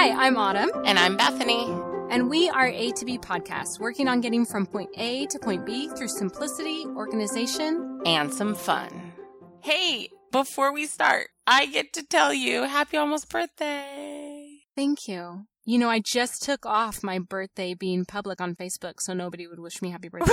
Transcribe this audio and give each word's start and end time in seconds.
Hi, 0.00 0.28
I'm 0.28 0.38
Autumn. 0.38 0.70
And 0.86 0.98
I'm 0.98 1.18
Bethany. 1.18 1.66
And 2.08 2.30
we 2.30 2.48
are 2.48 2.68
A 2.68 2.90
to 2.92 3.04
B 3.04 3.18
podcasts, 3.18 3.78
working 3.78 4.08
on 4.08 4.22
getting 4.22 4.46
from 4.46 4.64
point 4.64 4.88
A 4.96 5.26
to 5.26 5.38
point 5.38 5.66
B 5.66 5.90
through 5.94 6.08
simplicity, 6.08 6.86
organization, 6.86 8.00
and 8.06 8.32
some 8.32 8.54
fun. 8.54 9.12
Hey, 9.60 10.08
before 10.32 10.72
we 10.72 10.86
start, 10.86 11.28
I 11.46 11.66
get 11.66 11.92
to 11.92 12.02
tell 12.02 12.32
you 12.32 12.62
happy 12.62 12.96
almost 12.96 13.28
birthday. 13.28 14.60
Thank 14.74 15.00
you. 15.06 15.44
You 15.66 15.76
know, 15.76 15.90
I 15.90 16.00
just 16.00 16.40
took 16.40 16.64
off 16.64 17.02
my 17.02 17.18
birthday 17.18 17.74
being 17.74 18.06
public 18.06 18.40
on 18.40 18.54
Facebook 18.54 18.94
so 19.00 19.12
nobody 19.12 19.46
would 19.46 19.60
wish 19.60 19.82
me 19.82 19.90
happy 19.90 20.08
birthday. 20.08 20.32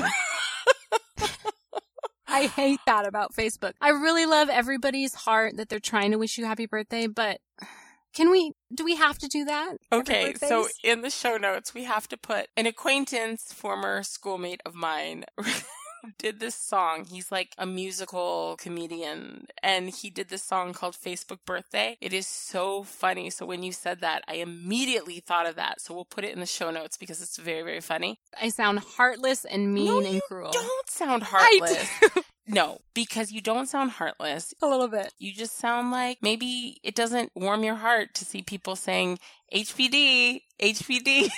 I 2.29 2.45
hate 2.45 2.79
that 2.85 3.05
about 3.05 3.35
Facebook. 3.37 3.73
I 3.81 3.89
really 3.89 4.25
love 4.25 4.47
everybody's 4.47 5.13
heart 5.13 5.57
that 5.57 5.67
they're 5.67 5.79
trying 5.81 6.11
to 6.11 6.17
wish 6.17 6.37
you 6.37 6.45
happy 6.45 6.67
birthday, 6.67 7.07
but 7.07 7.41
can 8.17 8.31
we, 8.31 8.53
do 8.73 8.83
we 8.83 8.95
have 8.95 9.19
to 9.19 9.27
do 9.27 9.45
that? 9.45 9.77
Okay, 9.91 10.33
so 10.33 10.67
in 10.83 11.01
the 11.01 11.11
show 11.11 11.37
notes, 11.37 11.75
we 11.75 11.83
have 11.83 12.07
to 12.07 12.17
put 12.17 12.47
an 12.57 12.65
acquaintance, 12.65 13.53
former 13.53 14.01
schoolmate 14.01 14.59
of 14.65 14.73
mine. 14.73 15.23
did 16.17 16.39
this 16.39 16.55
song. 16.55 17.05
He's 17.05 17.31
like 17.31 17.53
a 17.57 17.65
musical 17.65 18.55
comedian 18.59 19.47
and 19.61 19.89
he 19.89 20.09
did 20.09 20.29
this 20.29 20.43
song 20.43 20.73
called 20.73 20.95
Facebook 20.95 21.39
Birthday. 21.45 21.97
It 22.01 22.13
is 22.13 22.27
so 22.27 22.83
funny. 22.83 23.29
So 23.29 23.45
when 23.45 23.63
you 23.63 23.71
said 23.71 24.01
that, 24.01 24.23
I 24.27 24.35
immediately 24.35 25.19
thought 25.19 25.47
of 25.47 25.55
that. 25.55 25.81
So 25.81 25.93
we'll 25.93 26.05
put 26.05 26.23
it 26.23 26.33
in 26.33 26.39
the 26.39 26.45
show 26.45 26.71
notes 26.71 26.97
because 26.97 27.21
it's 27.21 27.37
very, 27.37 27.63
very 27.63 27.81
funny. 27.81 28.19
I 28.41 28.49
sound 28.49 28.79
heartless 28.79 29.45
and 29.45 29.73
mean 29.73 30.03
no, 30.03 30.09
and 30.09 30.21
cruel. 30.27 30.51
Don't 30.51 30.89
sound 30.89 31.23
heartless. 31.23 31.89
No, 32.47 32.79
because 32.93 33.31
you 33.31 33.41
don't 33.41 33.67
sound 33.67 33.91
heartless. 33.91 34.53
A 34.61 34.67
little 34.67 34.87
bit. 34.87 35.13
You 35.19 35.33
just 35.33 35.57
sound 35.57 35.91
like 35.91 36.19
maybe 36.21 36.79
it 36.81 36.95
doesn't 36.95 37.31
warm 37.35 37.63
your 37.63 37.75
heart 37.75 38.13
to 38.15 38.25
see 38.25 38.41
people 38.41 38.75
saying 38.75 39.19
HBD, 39.53 40.41
HBD. 40.61 41.29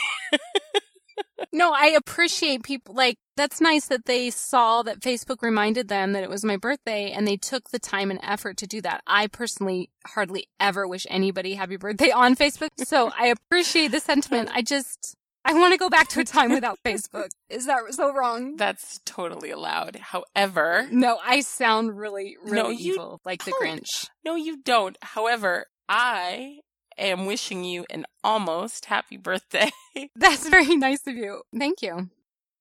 no, 1.52 1.74
I 1.74 1.88
appreciate 1.88 2.64
people 2.64 2.94
like 2.94 3.18
that's 3.36 3.60
nice 3.60 3.88
that 3.88 4.06
they 4.06 4.30
saw 4.30 4.84
that 4.84 5.00
Facebook 5.00 5.42
reminded 5.42 5.88
them 5.88 6.12
that 6.12 6.24
it 6.24 6.30
was 6.30 6.46
my 6.46 6.58
birthday 6.58 7.12
and 7.12 7.28
they 7.28 7.38
took 7.38 7.70
the 7.70 7.80
time 7.80 8.12
and 8.12 8.20
effort 8.22 8.58
to 8.58 8.68
do 8.68 8.82
that. 8.82 9.02
I 9.08 9.28
personally 9.28 9.90
hardly 10.06 10.48
ever 10.60 10.88
wish 10.88 11.08
anybody 11.10 11.56
happy 11.56 11.78
birthday 11.78 12.12
on 12.12 12.36
Facebook. 12.36 12.70
So 12.78 13.12
I 13.18 13.28
appreciate 13.28 13.92
the 13.92 14.00
sentiment. 14.00 14.50
I 14.54 14.62
just 14.62 15.16
I 15.46 15.54
want 15.54 15.74
to 15.74 15.78
go 15.78 15.90
back 15.90 16.10
to 16.10 16.20
a 16.20 16.26
time 16.26 16.52
without 16.52 16.80
Facebook. 16.86 17.30
Is 17.50 17.66
that 17.66 17.82
so 17.92 18.14
wrong? 18.14 18.58
That's 18.58 19.00
totally 19.06 19.52
allowed. 19.52 19.98
However, 19.98 20.88
no, 20.92 21.18
I 21.24 21.42
sound 21.42 21.98
really, 21.98 22.38
really 22.44 22.56
no, 22.56 22.72
evil, 22.72 23.22
like 23.26 23.46
the 23.46 23.54
Grinch. 23.62 24.10
No, 24.24 24.36
you 24.36 24.62
don't. 24.62 24.98
However, 25.02 25.66
I 25.88 26.60
am 26.98 27.26
wishing 27.26 27.64
you 27.64 27.86
an 27.90 28.06
almost 28.24 28.86
happy 28.86 29.18
birthday. 29.18 29.72
That's 30.16 30.48
very 30.48 30.76
nice 30.76 31.08
of 31.08 31.16
you. 31.16 31.42
Thank 31.58 31.82
you. 31.82 32.10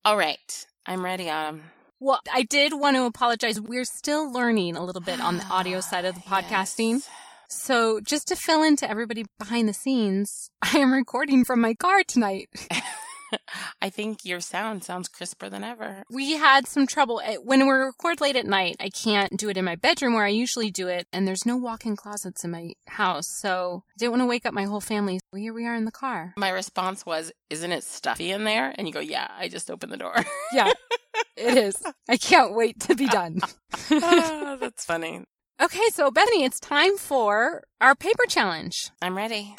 All 0.05 0.17
right. 0.17 0.67
I'm 0.87 1.05
ready, 1.05 1.29
Autumn. 1.29 1.65
Well, 2.01 2.21
I 2.33 2.43
did 2.43 2.73
want 2.73 2.97
to 2.97 3.05
apologize. 3.05 3.61
We're 3.61 3.85
still 3.85 4.33
learning 4.33 4.77
a 4.77 4.85
little 4.85 5.03
bit 5.03 5.21
on 5.21 5.39
the 5.39 5.45
audio 5.47 5.81
side 5.81 6.05
of 6.05 6.15
the 6.15 6.23
ah, 6.29 6.41
podcasting. 6.41 6.93
Yes. 6.93 7.11
So, 7.51 8.01
just 8.01 8.29
to 8.29 8.37
fill 8.37 8.63
in 8.63 8.77
to 8.77 8.91
everybody 8.91 9.25
behind 9.39 9.69
the 9.69 9.73
scenes, 9.75 10.51
I 10.63 10.79
am 10.79 10.93
recording 10.93 11.45
from 11.45 11.61
my 11.61 11.75
car 11.75 12.03
tonight. 12.05 12.49
I 13.83 13.91
think 13.91 14.25
your 14.25 14.41
sound 14.41 14.85
sounds 14.85 15.09
crisper 15.09 15.49
than 15.51 15.63
ever. 15.65 16.03
We 16.11 16.33
had 16.33 16.67
some 16.67 16.87
trouble. 16.87 17.21
Eh, 17.23 17.37
when 17.37 17.67
we 17.67 17.73
record 17.73 18.21
late 18.21 18.37
at 18.37 18.47
night, 18.47 18.77
I 18.81 18.89
can't 18.91 19.37
do 19.39 19.49
it 19.49 19.57
in 19.57 19.65
my 19.65 19.77
bedroom 19.77 20.15
where 20.15 20.25
I 20.25 20.31
usually 20.31 20.71
do 20.71 20.89
it, 20.89 21.07
and 21.13 21.27
there's 21.27 21.45
no 21.47 21.57
walk 21.57 21.85
in 21.87 21.97
closets 21.97 22.45
in 22.45 22.51
my 22.51 22.73
house. 22.87 23.29
So 23.29 23.83
I 23.89 23.93
didn't 23.99 24.13
want 24.13 24.23
to 24.23 24.27
wake 24.27 24.47
up 24.47 24.55
my 24.55 24.65
whole 24.65 24.81
family. 24.81 25.21
Well, 25.33 25.41
here 25.43 25.53
we 25.53 25.67
are 25.67 25.75
in 25.75 25.85
the 25.85 25.91
car. 25.93 26.33
My 26.37 26.51
response 26.51 27.05
was, 27.05 27.33
Isn't 27.51 27.73
it 27.73 27.85
stuffy 27.85 28.31
in 28.31 28.45
there? 28.45 28.75
And 28.77 28.87
you 28.87 28.93
go, 28.93 29.01
Yeah, 29.01 29.29
I 29.39 29.49
just 29.49 29.71
opened 29.71 29.93
the 29.93 29.97
door. 29.99 30.15
yeah, 30.53 30.73
it 31.37 31.57
is. 31.59 31.77
I 32.09 32.17
can't 32.17 32.55
wait 32.55 32.81
to 32.81 32.95
be 32.95 33.07
done. 33.09 33.41
oh, 33.91 34.57
that's 34.61 34.85
funny. 34.85 35.25
Okay, 35.61 35.89
so 35.93 36.09
Bethany, 36.13 36.45
it's 36.45 36.61
time 36.61 36.97
for 36.97 37.65
our 37.81 37.97
paper 37.97 38.27
challenge. 38.29 38.93
I'm 39.03 39.17
ready. 39.17 39.57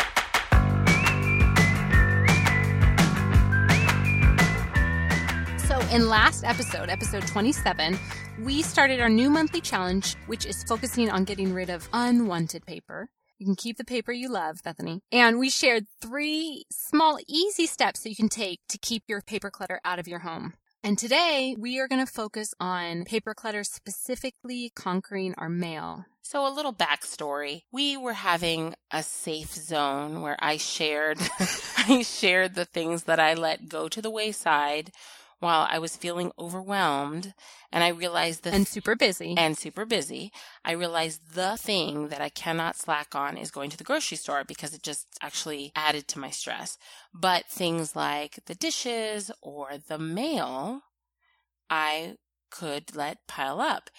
So, 5.67 5.77
in 5.93 6.07
last 6.07 6.45
episode, 6.45 6.87
episode 6.87 7.27
27, 7.27 7.99
we 8.45 8.61
started 8.61 9.01
our 9.01 9.09
new 9.09 9.29
monthly 9.29 9.59
challenge, 9.59 10.15
which 10.27 10.45
is 10.45 10.63
focusing 10.63 11.09
on 11.09 11.25
getting 11.25 11.53
rid 11.53 11.69
of 11.69 11.89
unwanted 11.91 12.65
paper. 12.65 13.09
You 13.37 13.45
can 13.45 13.57
keep 13.57 13.75
the 13.75 13.83
paper 13.83 14.13
you 14.13 14.29
love, 14.29 14.59
Bethany. 14.63 15.01
And 15.11 15.37
we 15.37 15.49
shared 15.49 15.85
three 16.01 16.63
small, 16.71 17.19
easy 17.27 17.65
steps 17.65 18.03
that 18.03 18.09
you 18.09 18.15
can 18.15 18.29
take 18.29 18.61
to 18.69 18.77
keep 18.77 19.03
your 19.09 19.21
paper 19.21 19.51
clutter 19.51 19.81
out 19.83 19.99
of 19.99 20.07
your 20.07 20.19
home. 20.19 20.53
And 20.81 20.97
today 20.97 21.57
we 21.59 21.77
are 21.79 21.89
going 21.89 22.05
to 22.05 22.11
focus 22.11 22.53
on 22.57 23.03
paper 23.03 23.33
clutter, 23.33 23.65
specifically 23.65 24.71
conquering 24.75 25.35
our 25.37 25.49
mail. 25.49 26.05
So 26.21 26.47
a 26.47 26.53
little 26.53 26.73
backstory. 26.73 27.63
We 27.69 27.97
were 27.97 28.13
having 28.13 28.75
a 28.89 29.03
safe 29.03 29.53
zone 29.53 30.21
where 30.21 30.37
I 30.39 30.55
shared, 30.55 31.19
I 31.77 32.03
shared 32.03 32.55
the 32.55 32.63
things 32.63 33.03
that 33.03 33.19
I 33.19 33.33
let 33.33 33.67
go 33.67 33.89
to 33.89 34.01
the 34.01 34.09
wayside 34.09 34.91
while 35.39 35.67
I 35.69 35.79
was 35.79 35.95
feeling 35.95 36.31
overwhelmed 36.37 37.33
and 37.71 37.83
I 37.83 37.89
realized 37.89 38.43
the 38.43 38.53
and 38.53 38.67
super 38.67 38.95
busy 38.95 39.35
and 39.37 39.57
super 39.57 39.85
busy, 39.85 40.31
I 40.65 40.71
realized 40.71 41.33
the 41.33 41.55
thing 41.57 42.09
that 42.09 42.21
I 42.21 42.29
cannot 42.29 42.75
slack 42.75 43.15
on 43.15 43.37
is 43.37 43.51
going 43.51 43.69
to 43.69 43.77
the 43.77 43.83
grocery 43.83 44.17
store 44.17 44.43
because 44.43 44.73
it 44.73 44.83
just 44.83 45.07
actually 45.21 45.71
added 45.75 46.07
to 46.09 46.19
my 46.19 46.29
stress. 46.29 46.77
But 47.13 47.45
things 47.45 47.95
like 47.95 48.39
the 48.45 48.55
dishes 48.55 49.31
or 49.41 49.71
the 49.87 49.97
mail, 49.99 50.81
I 51.69 52.15
could 52.49 52.95
let 52.95 53.27
pile 53.27 53.61
up. 53.61 53.89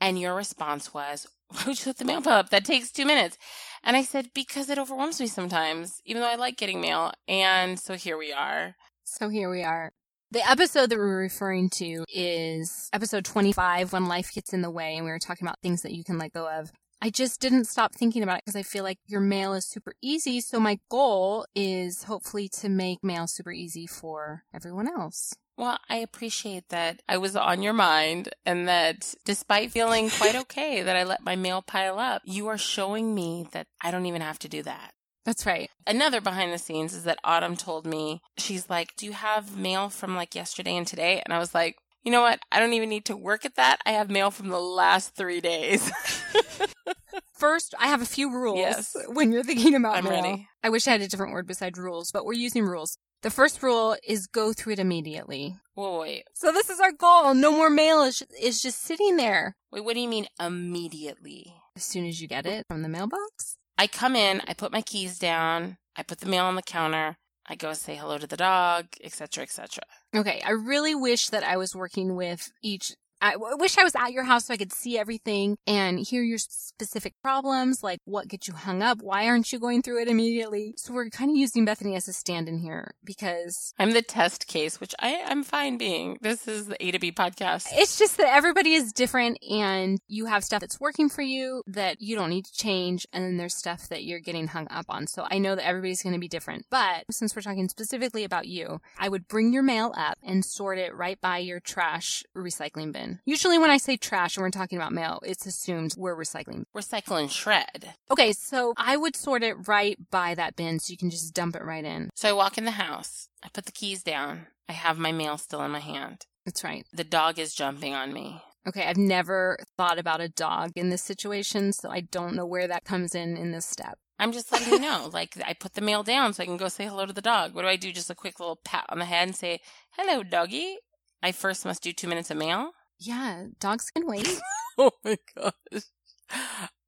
And 0.00 0.18
your 0.18 0.34
response 0.34 0.92
was, 0.92 1.26
why 1.48 1.62
would 1.66 1.78
you 1.78 1.86
let 1.86 1.98
the 1.98 2.04
mail 2.04 2.22
pile 2.22 2.38
up? 2.38 2.50
That 2.50 2.64
takes 2.64 2.90
two 2.90 3.06
minutes. 3.06 3.38
And 3.82 3.96
I 3.96 4.02
said, 4.02 4.30
because 4.34 4.68
it 4.68 4.78
overwhelms 4.78 5.20
me 5.20 5.26
sometimes, 5.26 6.02
even 6.04 6.20
though 6.20 6.28
I 6.28 6.36
like 6.36 6.58
getting 6.58 6.80
mail. 6.80 7.12
And 7.26 7.78
so 7.78 7.94
here 7.94 8.18
we 8.18 8.32
are. 8.32 8.76
So 9.04 9.28
here 9.28 9.50
we 9.50 9.62
are. 9.62 9.92
The 10.32 10.48
episode 10.48 10.90
that 10.90 10.96
we're 10.98 11.18
referring 11.18 11.70
to 11.70 12.04
is 12.08 12.88
episode 12.92 13.24
25 13.24 13.92
when 13.92 14.06
life 14.06 14.32
gets 14.32 14.52
in 14.52 14.62
the 14.62 14.70
way 14.70 14.94
and 14.94 15.04
we 15.04 15.10
were 15.10 15.18
talking 15.18 15.44
about 15.44 15.58
things 15.60 15.82
that 15.82 15.90
you 15.90 16.04
can 16.04 16.18
let 16.18 16.32
go 16.32 16.48
of. 16.48 16.70
I 17.02 17.10
just 17.10 17.40
didn't 17.40 17.64
stop 17.64 17.96
thinking 17.96 18.22
about 18.22 18.38
it 18.38 18.44
because 18.44 18.54
I 18.54 18.62
feel 18.62 18.84
like 18.84 19.00
your 19.08 19.20
mail 19.20 19.54
is 19.54 19.66
super 19.66 19.92
easy. 20.00 20.40
So 20.40 20.60
my 20.60 20.78
goal 20.88 21.46
is 21.56 22.04
hopefully 22.04 22.48
to 22.60 22.68
make 22.68 23.02
mail 23.02 23.26
super 23.26 23.50
easy 23.50 23.88
for 23.88 24.44
everyone 24.54 24.86
else. 24.86 25.34
Well, 25.56 25.80
I 25.88 25.96
appreciate 25.96 26.68
that 26.68 27.02
I 27.08 27.16
was 27.16 27.34
on 27.34 27.60
your 27.60 27.72
mind 27.72 28.28
and 28.46 28.68
that 28.68 29.12
despite 29.24 29.72
feeling 29.72 30.10
quite 30.10 30.36
okay 30.42 30.82
that 30.82 30.94
I 30.94 31.02
let 31.02 31.24
my 31.24 31.34
mail 31.34 31.60
pile 31.60 31.98
up, 31.98 32.22
you 32.24 32.46
are 32.46 32.56
showing 32.56 33.16
me 33.16 33.48
that 33.50 33.66
I 33.82 33.90
don't 33.90 34.06
even 34.06 34.22
have 34.22 34.38
to 34.38 34.48
do 34.48 34.62
that. 34.62 34.92
That's 35.24 35.46
right. 35.46 35.70
Another 35.86 36.20
behind 36.20 36.52
the 36.52 36.58
scenes 36.58 36.94
is 36.94 37.04
that 37.04 37.18
Autumn 37.24 37.56
told 37.56 37.86
me, 37.86 38.22
she's 38.38 38.70
like, 38.70 38.96
Do 38.96 39.06
you 39.06 39.12
have 39.12 39.56
mail 39.56 39.88
from 39.88 40.16
like 40.16 40.34
yesterday 40.34 40.76
and 40.76 40.86
today? 40.86 41.22
And 41.24 41.34
I 41.34 41.38
was 41.38 41.54
like, 41.54 41.76
You 42.02 42.10
know 42.10 42.22
what? 42.22 42.40
I 42.50 42.58
don't 42.58 42.72
even 42.72 42.88
need 42.88 43.04
to 43.06 43.16
work 43.16 43.44
at 43.44 43.56
that. 43.56 43.80
I 43.84 43.92
have 43.92 44.10
mail 44.10 44.30
from 44.30 44.48
the 44.48 44.60
last 44.60 45.14
three 45.14 45.40
days. 45.40 45.90
First, 47.34 47.74
I 47.78 47.86
have 47.86 48.02
a 48.02 48.06
few 48.06 48.30
rules 48.30 48.58
yes. 48.58 48.96
when 49.08 49.32
you're 49.32 49.42
thinking 49.42 49.74
about 49.74 49.96
I'm 49.96 50.04
mail. 50.04 50.22
Ready. 50.22 50.48
I 50.62 50.68
wish 50.68 50.86
I 50.86 50.92
had 50.92 51.00
a 51.00 51.08
different 51.08 51.32
word 51.32 51.46
besides 51.46 51.78
rules, 51.78 52.12
but 52.12 52.24
we're 52.24 52.34
using 52.34 52.64
rules. 52.64 52.98
The 53.22 53.30
first 53.30 53.62
rule 53.62 53.96
is 54.06 54.26
go 54.26 54.52
through 54.54 54.74
it 54.74 54.78
immediately. 54.78 55.56
Whoa, 55.74 56.00
wait. 56.00 56.24
So 56.34 56.52
this 56.52 56.70
is 56.70 56.80
our 56.80 56.92
goal. 56.92 57.34
No 57.34 57.50
more 57.50 57.68
mail 57.68 58.02
is, 58.02 58.22
is 58.40 58.62
just 58.62 58.82
sitting 58.82 59.16
there. 59.16 59.56
Wait, 59.70 59.84
what 59.84 59.94
do 59.94 60.00
you 60.00 60.08
mean 60.08 60.26
immediately? 60.38 61.54
As 61.76 61.84
soon 61.84 62.06
as 62.06 62.20
you 62.20 62.28
get 62.28 62.46
it 62.46 62.66
from 62.68 62.82
the 62.82 62.88
mailbox? 62.88 63.58
I 63.80 63.86
come 63.86 64.14
in, 64.14 64.42
I 64.46 64.52
put 64.52 64.72
my 64.72 64.82
keys 64.82 65.18
down, 65.18 65.78
I 65.96 66.02
put 66.02 66.20
the 66.20 66.28
mail 66.28 66.44
on 66.44 66.54
the 66.54 66.60
counter, 66.60 67.16
I 67.46 67.54
go 67.54 67.72
say 67.72 67.96
hello 67.96 68.18
to 68.18 68.26
the 68.26 68.36
dog, 68.36 68.88
etc., 69.02 69.42
etc. 69.42 69.82
Okay, 70.14 70.42
I 70.44 70.50
really 70.50 70.94
wish 70.94 71.28
that 71.28 71.44
I 71.44 71.56
was 71.56 71.74
working 71.74 72.14
with 72.14 72.52
each 72.62 72.92
I 73.22 73.36
wish 73.36 73.76
I 73.76 73.84
was 73.84 73.94
at 73.94 74.12
your 74.12 74.24
house 74.24 74.46
so 74.46 74.54
I 74.54 74.56
could 74.56 74.72
see 74.72 74.98
everything 74.98 75.58
and 75.66 75.98
hear 75.98 76.22
your 76.22 76.38
specific 76.38 77.14
problems, 77.22 77.82
like 77.82 78.00
what 78.04 78.28
gets 78.28 78.48
you 78.48 78.54
hung 78.54 78.82
up, 78.82 79.02
why 79.02 79.26
aren't 79.26 79.52
you 79.52 79.58
going 79.58 79.82
through 79.82 80.00
it 80.02 80.08
immediately? 80.08 80.74
So 80.78 80.94
we're 80.94 81.10
kind 81.10 81.30
of 81.30 81.36
using 81.36 81.64
Bethany 81.64 81.94
as 81.96 82.08
a 82.08 82.12
stand 82.12 82.48
in 82.48 82.58
here 82.58 82.94
because 83.04 83.74
I'm 83.78 83.92
the 83.92 84.00
test 84.00 84.46
case, 84.46 84.80
which 84.80 84.94
I 84.98 85.08
am 85.08 85.44
fine 85.44 85.76
being. 85.76 86.18
This 86.22 86.48
is 86.48 86.66
the 86.66 86.82
A 86.82 86.92
to 86.92 86.98
B 86.98 87.12
podcast. 87.12 87.66
It's 87.72 87.98
just 87.98 88.16
that 88.16 88.34
everybody 88.34 88.72
is 88.72 88.92
different 88.92 89.38
and 89.50 89.98
you 90.08 90.26
have 90.26 90.42
stuff 90.42 90.60
that's 90.60 90.80
working 90.80 91.10
for 91.10 91.22
you 91.22 91.62
that 91.66 92.00
you 92.00 92.16
don't 92.16 92.30
need 92.30 92.46
to 92.46 92.52
change, 92.52 93.06
and 93.12 93.24
then 93.24 93.36
there's 93.36 93.54
stuff 93.54 93.88
that 93.88 94.04
you're 94.04 94.20
getting 94.20 94.46
hung 94.46 94.66
up 94.70 94.86
on. 94.88 95.06
So 95.06 95.26
I 95.30 95.38
know 95.38 95.54
that 95.54 95.66
everybody's 95.66 96.02
going 96.02 96.14
to 96.14 96.20
be 96.20 96.28
different, 96.28 96.64
but 96.70 97.04
since 97.10 97.36
we're 97.36 97.42
talking 97.42 97.68
specifically 97.68 98.24
about 98.24 98.46
you, 98.46 98.80
I 98.98 99.08
would 99.08 99.28
bring 99.28 99.52
your 99.52 99.62
mail 99.62 99.92
up 99.96 100.16
and 100.22 100.44
sort 100.44 100.78
it 100.78 100.94
right 100.94 101.20
by 101.20 101.38
your 101.38 101.60
trash 101.60 102.24
recycling 102.34 102.92
bin 102.92 103.09
Usually 103.24 103.58
when 103.58 103.70
I 103.70 103.76
say 103.76 103.96
trash 103.96 104.36
and 104.36 104.42
we're 104.42 104.50
talking 104.50 104.78
about 104.78 104.92
mail, 104.92 105.20
it's 105.24 105.46
assumed 105.46 105.94
we're 105.96 106.16
recycling. 106.16 106.64
Recycle 106.76 107.20
and 107.20 107.30
shred. 107.30 107.94
Okay, 108.10 108.32
so 108.32 108.74
I 108.76 108.96
would 108.96 109.16
sort 109.16 109.42
it 109.42 109.68
right 109.68 109.98
by 110.10 110.34
that 110.34 110.56
bin 110.56 110.78
so 110.78 110.90
you 110.90 110.98
can 110.98 111.10
just 111.10 111.34
dump 111.34 111.56
it 111.56 111.64
right 111.64 111.84
in. 111.84 112.10
So 112.14 112.28
I 112.28 112.32
walk 112.32 112.58
in 112.58 112.64
the 112.64 112.72
house. 112.72 113.28
I 113.42 113.48
put 113.48 113.66
the 113.66 113.72
keys 113.72 114.02
down. 114.02 114.46
I 114.68 114.72
have 114.72 114.98
my 114.98 115.12
mail 115.12 115.38
still 115.38 115.62
in 115.62 115.70
my 115.70 115.80
hand. 115.80 116.26
That's 116.44 116.64
right. 116.64 116.86
The 116.92 117.04
dog 117.04 117.38
is 117.38 117.54
jumping 117.54 117.94
on 117.94 118.12
me. 118.12 118.42
Okay, 118.68 118.84
I've 118.84 118.96
never 118.96 119.58
thought 119.78 119.98
about 119.98 120.20
a 120.20 120.28
dog 120.28 120.72
in 120.76 120.90
this 120.90 121.02
situation, 121.02 121.72
so 121.72 121.90
I 121.90 122.00
don't 122.00 122.34
know 122.34 122.44
where 122.46 122.68
that 122.68 122.84
comes 122.84 123.14
in 123.14 123.36
in 123.36 123.52
this 123.52 123.64
step. 123.64 123.98
I'm 124.18 124.32
just 124.32 124.52
letting 124.52 124.72
you 124.74 124.78
know. 124.78 125.10
Like, 125.12 125.36
I 125.44 125.54
put 125.54 125.74
the 125.74 125.80
mail 125.80 126.02
down 126.02 126.34
so 126.34 126.42
I 126.42 126.46
can 126.46 126.58
go 126.58 126.68
say 126.68 126.86
hello 126.86 127.06
to 127.06 127.12
the 127.12 127.22
dog. 127.22 127.54
What 127.54 127.62
do 127.62 127.68
I 127.68 127.76
do? 127.76 127.90
Just 127.90 128.10
a 128.10 128.14
quick 128.14 128.38
little 128.38 128.60
pat 128.64 128.84
on 128.90 128.98
the 128.98 129.06
head 129.06 129.26
and 129.26 129.34
say, 129.34 129.60
hello, 129.92 130.22
doggy. 130.22 130.76
I 131.22 131.32
first 131.32 131.64
must 131.64 131.82
do 131.82 131.92
two 131.92 132.06
minutes 132.06 132.30
of 132.30 132.36
mail. 132.36 132.72
Yeah, 133.00 133.46
dogs 133.58 133.90
can 133.90 134.06
wait. 134.06 134.40
oh 134.78 134.92
my 135.02 135.16
gosh. 135.34 135.82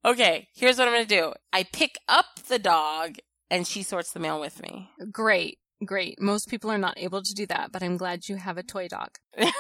Okay, 0.05 0.49
here's 0.55 0.79
what 0.79 0.89
I'm 0.89 0.95
going 0.95 1.07
to 1.07 1.15
do 1.15 1.33
I 1.53 1.63
pick 1.63 1.97
up 2.09 2.27
the 2.49 2.59
dog 2.59 3.17
and 3.51 3.67
she 3.67 3.83
sorts 3.83 4.13
the 4.13 4.21
mail 4.21 4.41
with 4.41 4.61
me. 4.63 4.91
Great, 5.11 5.59
great. 5.85 6.21
Most 6.21 6.49
people 6.49 6.71
are 6.71 6.79
not 6.79 6.99
able 6.99 7.23
to 7.23 7.35
do 7.35 7.47
that, 7.47 7.73
but 7.73 7.83
I'm 7.83 7.97
glad 7.97 8.29
you 8.29 8.37
have 8.37 8.59
a 8.59 8.63
toy 8.63 8.89
dog. 8.89 9.11
well, 9.39 9.53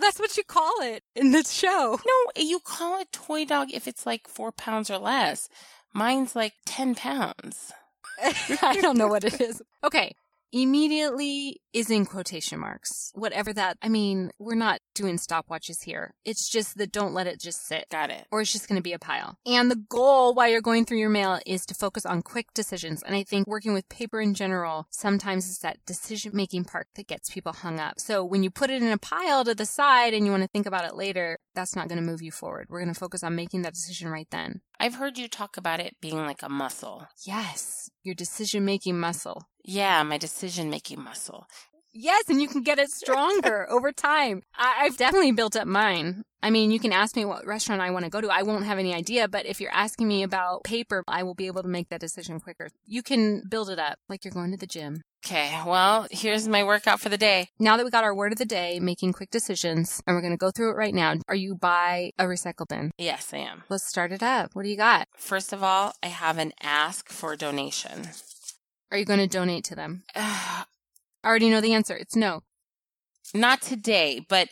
that's 0.00 0.18
what 0.18 0.36
you 0.36 0.44
call 0.44 0.72
it 0.80 1.02
in 1.14 1.32
the 1.32 1.44
show. 1.44 1.98
No, 2.06 2.42
you 2.42 2.60
call 2.60 3.00
it 3.00 3.12
toy 3.12 3.44
dog 3.44 3.68
if 3.72 3.86
it's 3.86 4.04
like 4.04 4.26
four 4.26 4.52
pounds 4.52 4.90
or 4.90 4.98
less. 4.98 5.48
Mine's 5.94 6.34
like 6.34 6.54
10 6.66 6.94
pounds. 6.94 7.72
I 8.62 8.78
don't 8.80 8.98
know 8.98 9.08
what 9.08 9.24
it 9.24 9.40
is. 9.40 9.62
Okay. 9.84 10.14
Immediately 10.50 11.60
is 11.72 11.90
in 11.90 12.06
quotation 12.06 12.58
marks. 12.58 13.12
Whatever 13.14 13.52
that, 13.52 13.76
I 13.82 13.88
mean, 13.88 14.30
we're 14.38 14.54
not 14.54 14.80
doing 14.94 15.16
stopwatches 15.16 15.84
here. 15.84 16.14
It's 16.24 16.48
just 16.48 16.76
that 16.78 16.92
don't 16.92 17.14
let 17.14 17.26
it 17.26 17.40
just 17.40 17.66
sit. 17.66 17.86
Got 17.90 18.10
it. 18.10 18.26
Or 18.30 18.40
it's 18.40 18.52
just 18.52 18.68
going 18.68 18.78
to 18.78 18.82
be 18.82 18.92
a 18.92 18.98
pile. 18.98 19.38
And 19.46 19.70
the 19.70 19.76
goal 19.88 20.34
while 20.34 20.48
you're 20.48 20.60
going 20.60 20.84
through 20.84 20.98
your 20.98 21.08
mail 21.10 21.38
is 21.46 21.64
to 21.66 21.74
focus 21.74 22.06
on 22.06 22.22
quick 22.22 22.46
decisions. 22.54 23.02
And 23.02 23.14
I 23.14 23.22
think 23.22 23.46
working 23.46 23.72
with 23.72 23.88
paper 23.88 24.20
in 24.20 24.34
general, 24.34 24.86
sometimes 24.90 25.48
it's 25.48 25.58
that 25.60 25.78
decision 25.86 26.32
making 26.34 26.64
part 26.64 26.88
that 26.94 27.06
gets 27.06 27.30
people 27.30 27.52
hung 27.52 27.78
up. 27.78 28.00
So 28.00 28.24
when 28.24 28.42
you 28.42 28.50
put 28.50 28.70
it 28.70 28.82
in 28.82 28.88
a 28.88 28.98
pile 28.98 29.44
to 29.44 29.54
the 29.54 29.66
side 29.66 30.14
and 30.14 30.24
you 30.24 30.30
want 30.30 30.42
to 30.42 30.48
think 30.48 30.66
about 30.66 30.84
it 30.84 30.94
later, 30.94 31.38
that's 31.54 31.76
not 31.76 31.88
going 31.88 32.00
to 32.00 32.10
move 32.10 32.22
you 32.22 32.30
forward. 32.30 32.66
We're 32.68 32.80
going 32.80 32.94
to 32.94 32.98
focus 32.98 33.22
on 33.22 33.34
making 33.34 33.62
that 33.62 33.74
decision 33.74 34.08
right 34.08 34.28
then. 34.30 34.60
I've 34.80 34.94
heard 34.94 35.18
you 35.18 35.28
talk 35.28 35.56
about 35.56 35.80
it 35.80 35.96
being 36.00 36.18
like 36.18 36.42
a 36.42 36.48
muscle. 36.48 37.08
Yes, 37.26 37.90
your 38.04 38.14
decision 38.14 38.64
making 38.64 38.98
muscle. 38.98 39.48
Yeah, 39.64 40.02
my 40.04 40.18
decision 40.18 40.70
making 40.70 41.02
muscle. 41.02 41.46
Yes, 42.00 42.28
and 42.28 42.40
you 42.40 42.46
can 42.46 42.62
get 42.62 42.78
it 42.78 42.92
stronger 42.92 43.68
over 43.70 43.90
time. 43.90 44.42
I- 44.56 44.84
have 44.84 44.96
definitely 44.96 45.32
built 45.32 45.56
up 45.56 45.66
mine. 45.66 46.22
I 46.40 46.50
mean, 46.50 46.70
you 46.70 46.78
can 46.78 46.92
ask 46.92 47.16
me 47.16 47.24
what 47.24 47.44
restaurant 47.44 47.82
I 47.82 47.90
want 47.90 48.04
to 48.04 48.10
go 48.10 48.20
to. 48.20 48.28
I 48.28 48.44
won't 48.44 48.66
have 48.66 48.78
any 48.78 48.94
idea, 48.94 49.26
but 49.26 49.46
if 49.46 49.60
you're 49.60 49.74
asking 49.74 50.06
me 50.06 50.22
about 50.22 50.62
paper, 50.62 51.02
I 51.08 51.24
will 51.24 51.34
be 51.34 51.48
able 51.48 51.62
to 51.64 51.68
make 51.68 51.88
that 51.88 52.00
decision 52.00 52.38
quicker. 52.38 52.68
You 52.86 53.02
can 53.02 53.42
build 53.50 53.68
it 53.68 53.80
up 53.80 53.98
like 54.08 54.24
you're 54.24 54.32
going 54.32 54.52
to 54.52 54.56
the 54.56 54.68
gym. 54.68 55.02
Okay, 55.26 55.60
well, 55.66 56.06
here's 56.12 56.46
my 56.46 56.62
workout 56.62 57.00
for 57.00 57.08
the 57.08 57.18
day. 57.18 57.48
Now 57.58 57.76
that 57.76 57.84
we 57.84 57.90
got 57.90 58.04
our 58.04 58.14
word 58.14 58.30
of 58.30 58.38
the 58.38 58.44
day, 58.44 58.78
making 58.78 59.12
quick 59.12 59.30
decisions, 59.30 60.00
and 60.06 60.14
we're 60.14 60.22
going 60.22 60.32
to 60.32 60.36
go 60.36 60.52
through 60.52 60.70
it 60.70 60.76
right 60.76 60.94
now. 60.94 61.14
Are 61.26 61.34
you 61.34 61.56
by 61.56 62.12
a 62.16 62.26
recycle 62.26 62.68
bin? 62.68 62.92
Yes, 62.96 63.34
I 63.34 63.38
am. 63.38 63.64
Let's 63.68 63.88
start 63.88 64.12
it 64.12 64.22
up. 64.22 64.50
What 64.52 64.62
do 64.62 64.68
you 64.68 64.76
got? 64.76 65.08
First 65.16 65.52
of 65.52 65.64
all, 65.64 65.94
I 66.00 66.06
have 66.06 66.38
an 66.38 66.52
ask 66.62 67.08
for 67.08 67.34
donation. 67.34 68.10
Are 68.92 68.98
you 68.98 69.04
going 69.04 69.18
to 69.18 69.26
donate 69.26 69.64
to 69.64 69.74
them? 69.74 70.04
I 71.22 71.28
already 71.28 71.50
know 71.50 71.60
the 71.60 71.74
answer. 71.74 71.96
It's 71.96 72.16
no. 72.16 72.42
Not 73.34 73.60
today, 73.60 74.24
but 74.28 74.48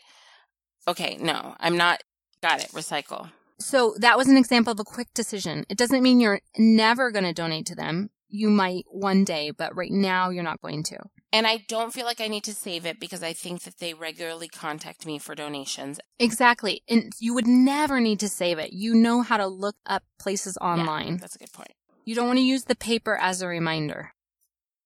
okay, 0.86 1.16
no, 1.20 1.54
I'm 1.58 1.76
not. 1.76 2.02
Got 2.42 2.62
it. 2.62 2.70
Recycle. 2.72 3.30
So 3.58 3.94
that 3.98 4.18
was 4.18 4.28
an 4.28 4.36
example 4.36 4.72
of 4.72 4.80
a 4.80 4.84
quick 4.84 5.08
decision. 5.14 5.64
It 5.70 5.78
doesn't 5.78 6.02
mean 6.02 6.20
you're 6.20 6.40
never 6.58 7.10
going 7.10 7.24
to 7.24 7.32
donate 7.32 7.66
to 7.66 7.74
them. 7.74 8.10
You 8.28 8.50
might 8.50 8.84
one 8.88 9.24
day, 9.24 9.50
but 9.50 9.74
right 9.74 9.90
now 9.90 10.30
you're 10.30 10.42
not 10.42 10.60
going 10.60 10.82
to. 10.84 10.98
And 11.32 11.46
I 11.46 11.64
don't 11.68 11.92
feel 11.92 12.04
like 12.04 12.20
I 12.20 12.28
need 12.28 12.44
to 12.44 12.54
save 12.54 12.84
it 12.84 13.00
because 13.00 13.22
I 13.22 13.32
think 13.32 13.62
that 13.62 13.78
they 13.78 13.94
regularly 13.94 14.48
contact 14.48 15.06
me 15.06 15.18
for 15.18 15.34
donations. 15.34 16.00
Exactly. 16.18 16.82
And 16.88 17.12
you 17.18 17.34
would 17.34 17.46
never 17.46 18.00
need 18.00 18.20
to 18.20 18.28
save 18.28 18.58
it. 18.58 18.72
You 18.72 18.94
know 18.94 19.22
how 19.22 19.36
to 19.36 19.46
look 19.46 19.76
up 19.86 20.02
places 20.18 20.58
online. 20.60 21.12
Yeah, 21.12 21.18
that's 21.20 21.36
a 21.36 21.38
good 21.38 21.52
point. 21.52 21.72
You 22.04 22.14
don't 22.14 22.26
want 22.26 22.38
to 22.38 22.44
use 22.44 22.64
the 22.64 22.76
paper 22.76 23.16
as 23.16 23.42
a 23.42 23.48
reminder. 23.48 24.12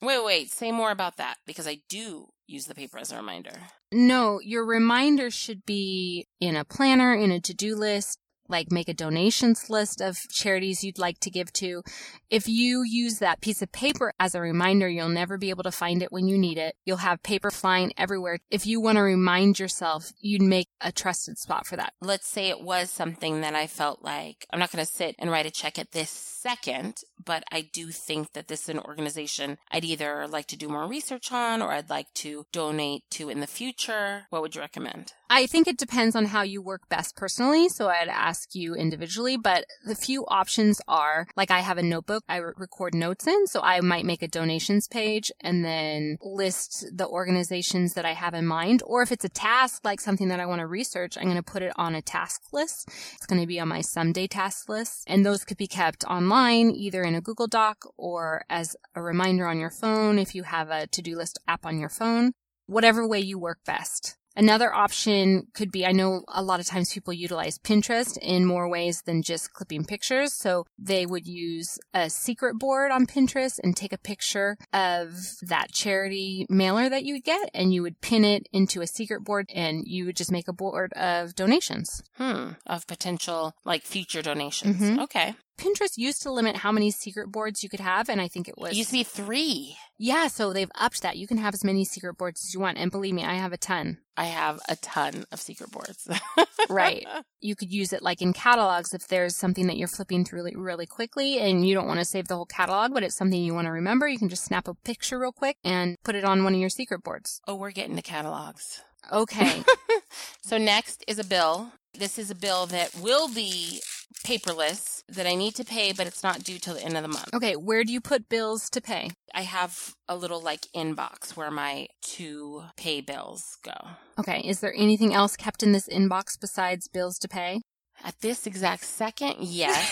Wait, 0.03 0.25
wait, 0.25 0.51
say 0.51 0.73
more 0.73 0.91
about 0.91 1.17
that 1.17 1.37
because 1.47 1.67
I 1.67 1.79
do 1.89 2.29
use 2.47 2.67
the 2.67 2.75
paper 2.75 2.99
as 2.99 3.13
a 3.13 3.17
reminder. 3.17 3.53
No, 3.93 4.41
your 4.41 4.65
reminder 4.65 5.31
should 5.31 5.65
be 5.67 6.27
in 6.41 6.57
a 6.57 6.65
planner, 6.65 7.15
in 7.15 7.31
a 7.31 7.41
to 7.41 7.55
do 7.55 7.77
list, 7.77 8.19
like 8.51 8.73
make 8.73 8.89
a 8.89 8.95
donations 8.95 9.71
list 9.71 10.01
of 10.01 10.19
charities 10.29 10.83
you'd 10.83 10.99
like 10.99 11.21
to 11.21 11.31
give 11.31 11.53
to. 11.55 11.83
If 12.29 12.49
you 12.49 12.83
use 12.83 13.19
that 13.19 13.41
piece 13.41 13.63
of 13.63 13.73
paper 13.73 14.13
as 14.19 14.35
a 14.35 14.41
reminder, 14.41 14.89
you'll 14.89 15.09
never 15.09 15.39
be 15.39 15.51
able 15.51 15.63
to 15.63 15.71
find 15.71 16.03
it 16.03 16.13
when 16.13 16.27
you 16.27 16.37
need 16.37 16.59
it. 16.59 16.75
You'll 16.85 16.99
have 16.99 17.23
paper 17.23 17.51
flying 17.51 17.93
everywhere. 17.97 18.41
If 18.51 18.67
you 18.67 18.81
want 18.81 18.97
to 18.97 19.03
remind 19.03 19.59
yourself, 19.59 20.13
you'd 20.21 20.43
make 20.43 20.69
a 20.81 20.93
trusted 20.93 21.39
spot 21.39 21.67
for 21.67 21.77
that. 21.77 21.93
Let's 22.01 22.27
say 22.27 22.49
it 22.49 22.61
was 22.61 22.91
something 22.91 23.41
that 23.41 23.55
I 23.55 23.67
felt 23.67 24.03
like 24.03 24.47
I'm 24.53 24.59
not 24.59 24.73
going 24.73 24.85
to 24.85 24.93
sit 24.93 25.15
and 25.19 25.31
write 25.31 25.47
a 25.47 25.51
check 25.51 25.79
at 25.79 25.93
this 25.93 26.11
second, 26.11 26.97
but 27.25 27.45
I 27.51 27.63
do 27.63 27.89
think 27.89 28.33
that 28.33 28.49
this 28.49 28.63
is 28.63 28.69
an 28.71 28.79
organization 28.81 29.59
I'd 29.71 29.85
either 29.85 30.27
like 30.27 30.47
to 30.47 30.57
do 30.57 30.69
more 30.69 30.87
research 30.87 31.33
on 31.33 31.63
or 31.63 31.73
I'd 31.73 31.91
like 31.91 32.13
to 32.15 32.47
donate 32.53 33.03
to 33.11 33.29
in 33.29 33.41
the 33.41 33.47
future. 33.47 34.27
What 34.31 34.43
would 34.43 34.55
you 34.55 34.61
recommend? 34.61 35.13
I 35.33 35.47
think 35.47 35.69
it 35.69 35.79
depends 35.79 36.17
on 36.17 36.25
how 36.25 36.43
you 36.43 36.61
work 36.61 36.89
best 36.89 37.15
personally. 37.15 37.69
So 37.69 37.89
I'd 37.89 38.09
ask 38.09 38.53
you 38.57 38.75
individually, 38.75 39.37
but 39.37 39.65
the 39.87 39.95
few 39.95 40.27
options 40.27 40.81
are 40.89 41.29
like 41.37 41.53
I 41.53 41.61
have 41.61 41.79
a 41.79 41.85
notebook 41.85 42.25
I 42.29 42.39
record 42.39 42.97
notes 42.97 43.29
in. 43.29 43.47
So 43.47 43.61
I 43.61 43.81
might 43.81 44.05
make 44.05 44.23
a 44.23 44.29
donations 44.29 44.89
page 44.89 45.31
and 45.41 45.65
then 45.65 46.19
list 46.21 46.85
the 46.93 47.07
organizations 47.07 47.95
that 47.95 48.05
I 48.05 48.15
have 48.15 48.35
in 48.35 48.45
mind. 48.45 48.83
Or 48.85 49.03
if 49.03 49.13
it's 49.13 49.25
a 49.25 49.29
task, 49.29 49.85
like 49.85 50.01
something 50.01 50.29
that 50.29 50.41
I 50.41 50.47
want 50.47 50.61
to 50.61 50.67
research, 50.67 51.17
I'm 51.17 51.25
going 51.25 51.37
to 51.37 51.43
put 51.45 51.63
it 51.63 51.73
on 51.77 51.95
a 51.95 52.03
task 52.03 52.53
list. 52.53 52.89
It's 53.15 53.27
going 53.27 53.41
to 53.41 53.47
be 53.47 53.61
on 53.61 53.69
my 53.69 53.83
someday 53.83 54.27
task 54.27 54.69
list. 54.69 55.05
And 55.07 55.25
those 55.25 55.45
could 55.45 55.59
be 55.59 55.69
kept 55.69 56.03
online, 56.05 56.73
either 56.73 57.05
in 57.11 57.17
a 57.17 57.21
Google 57.21 57.49
Doc 57.49 57.83
or 57.97 58.45
as 58.49 58.77
a 58.95 59.03
reminder 59.03 59.47
on 59.49 59.59
your 59.59 59.71
phone 59.71 60.17
if 60.17 60.33
you 60.33 60.45
have 60.45 60.71
a 60.71 60.87
to 60.87 61.03
do 61.03 61.17
list 61.17 61.39
app 61.49 61.67
on 61.67 61.79
your 61.79 61.89
phone. 61.89 62.33
Whatever 62.67 63.07
way 63.07 63.19
you 63.19 63.37
work 63.37 63.59
best. 63.67 64.17
Another 64.37 64.73
option 64.73 65.49
could 65.55 65.73
be 65.73 65.85
I 65.85 65.91
know 65.91 66.23
a 66.29 66.41
lot 66.41 66.61
of 66.61 66.67
times 66.67 66.95
people 66.95 67.13
utilize 67.13 67.59
Pinterest 67.59 68.17
in 68.23 68.45
more 68.45 68.69
ways 68.69 69.03
than 69.03 69.23
just 69.23 69.53
clipping 69.53 69.85
pictures. 69.85 70.33
So 70.35 70.67
they 70.79 71.05
would 71.05 71.27
use 71.27 71.81
a 71.93 72.09
secret 72.09 72.57
board 72.57 72.93
on 72.93 73.07
Pinterest 73.07 73.59
and 73.63 73.77
take 73.77 73.93
a 73.93 73.99
picture 73.99 74.57
of 74.73 75.17
that 75.43 75.73
charity 75.73 76.47
mailer 76.49 76.89
that 76.89 77.03
you 77.03 77.15
would 77.15 77.25
get 77.25 77.51
and 77.53 77.75
you 77.75 77.83
would 77.83 78.01
pin 78.01 78.25
it 78.25 78.47
into 78.53 78.81
a 78.81 78.87
secret 78.87 79.25
board 79.25 79.47
and 79.53 79.83
you 79.85 80.07
would 80.07 80.17
just 80.17 80.31
make 80.31 80.47
a 80.47 80.53
board 80.53 80.93
of 80.93 81.35
donations. 81.35 82.01
Hmm. 82.15 82.51
Of 82.67 82.87
potential 82.87 83.53
like 83.65 83.83
future 83.83 84.23
donations. 84.23 84.81
Mm-hmm. 84.81 85.01
Okay. 85.01 85.35
Pinterest 85.61 85.97
used 85.97 86.23
to 86.23 86.33
limit 86.33 86.57
how 86.57 86.73
many 86.73 86.91
secret 86.91 87.31
boards 87.31 87.63
you 87.63 87.69
could 87.69 87.81
have, 87.81 88.09
and 88.09 88.21
I 88.21 88.29
think 88.29 88.49
it 88.49 88.59
was. 88.59 88.73
It 88.73 88.77
used 88.77 88.91
to 88.91 88.97
be 88.97 89.05
three. 89.05 89.77
Yeah, 89.99 90.29
so 90.29 90.53
they've 90.53 90.71
upped 90.75 91.03
that. 91.03 91.19
You 91.19 91.27
can 91.27 91.37
have 91.37 91.53
as 91.53 91.63
many 91.63 91.85
secret 91.85 92.17
boards 92.17 92.43
as 92.43 92.55
you 92.55 92.61
want. 92.61 92.79
And 92.79 92.91
believe 92.91 93.15
me, 93.15 93.23
I 93.23 93.35
have 93.35 93.53
a 93.53 93.59
ton. 93.59 93.99
I 94.17 94.25
have 94.25 94.59
a 94.69 94.77
ton 94.77 95.25
of 95.31 95.41
secret 95.41 95.71
boards. 95.71 96.09
right. 96.71 97.07
You 97.41 97.55
could 97.55 97.71
use 97.71 97.93
it 97.93 98.03
like 98.03 98.23
in 98.23 98.33
catalogs 98.33 98.95
if 98.95 99.09
there's 99.09 99.37
something 99.37 99.67
that 99.67 99.77
you're 99.77 99.89
flipping 99.89 100.25
through 100.25 100.41
really, 100.41 100.57
really 100.57 100.87
quickly 100.87 101.39
and 101.39 101.67
you 101.67 101.75
don't 101.75 101.87
want 101.87 102.01
to 102.01 102.05
save 102.05 102.29
the 102.29 102.37
whole 102.37 102.47
catalog, 102.47 102.95
but 102.95 103.03
it's 103.03 103.17
something 103.17 103.43
you 103.43 103.55
want 103.55 103.67
to 103.67 103.73
remember. 103.73 104.09
You 104.09 104.19
can 104.19 104.29
just 104.29 104.45
snap 104.45 104.69
a 104.69 104.75
picture 104.75 105.19
real 105.19 105.33
quick 105.33 105.57
and 105.65 105.97
put 106.05 106.15
it 106.15 106.25
on 106.25 106.45
one 106.45 106.55
of 106.55 106.61
your 106.61 106.71
secret 106.71 107.03
boards. 107.03 107.41
Oh, 107.47 107.55
we're 107.55 107.71
getting 107.71 107.97
to 107.97 108.03
catalogs. 108.03 108.83
Okay. 109.13 109.63
so 110.43 110.59
next 110.59 111.05
is 111.07 111.19
a 111.19 111.25
bill. 111.25 111.73
This 111.93 112.19
is 112.19 112.31
a 112.31 112.35
bill 112.35 112.67
that 112.67 112.95
will 112.95 113.29
be 113.29 113.81
paperless 114.23 115.03
that 115.09 115.27
I 115.27 115.35
need 115.35 115.55
to 115.57 115.65
pay, 115.65 115.93
but 115.93 116.07
it's 116.07 116.23
not 116.23 116.45
due 116.45 116.59
till 116.59 116.75
the 116.75 116.83
end 116.83 116.97
of 116.97 117.03
the 117.03 117.09
month. 117.09 117.33
Okay, 117.35 117.55
where 117.57 117.85
do 117.85 117.93
you 117.93 118.01
put 118.01 118.29
bills 118.29 118.71
to 118.71 118.81
pay? 118.81 119.11
I 119.35 119.43
have 119.43 119.95
a 120.09 120.17
little 120.17 120.41
like 120.41 120.67
inbox 120.75 121.37
where 121.37 121.51
my 121.51 121.89
to 122.03 122.65
pay 122.77 123.01
bills 123.01 123.59
go. 123.63 123.75
Okay, 124.19 124.41
is 124.45 124.61
there 124.61 124.75
anything 124.77 125.15
else 125.15 125.37
kept 125.37 125.63
in 125.63 125.73
this 125.73 125.89
inbox 125.89 126.39
besides 126.41 126.89
bills 126.89 127.19
to 127.21 127.29
pay? 127.29 127.61
At 128.03 128.21
this 128.21 128.47
exact 128.47 128.85
second, 128.85 129.37
yes. 129.41 129.91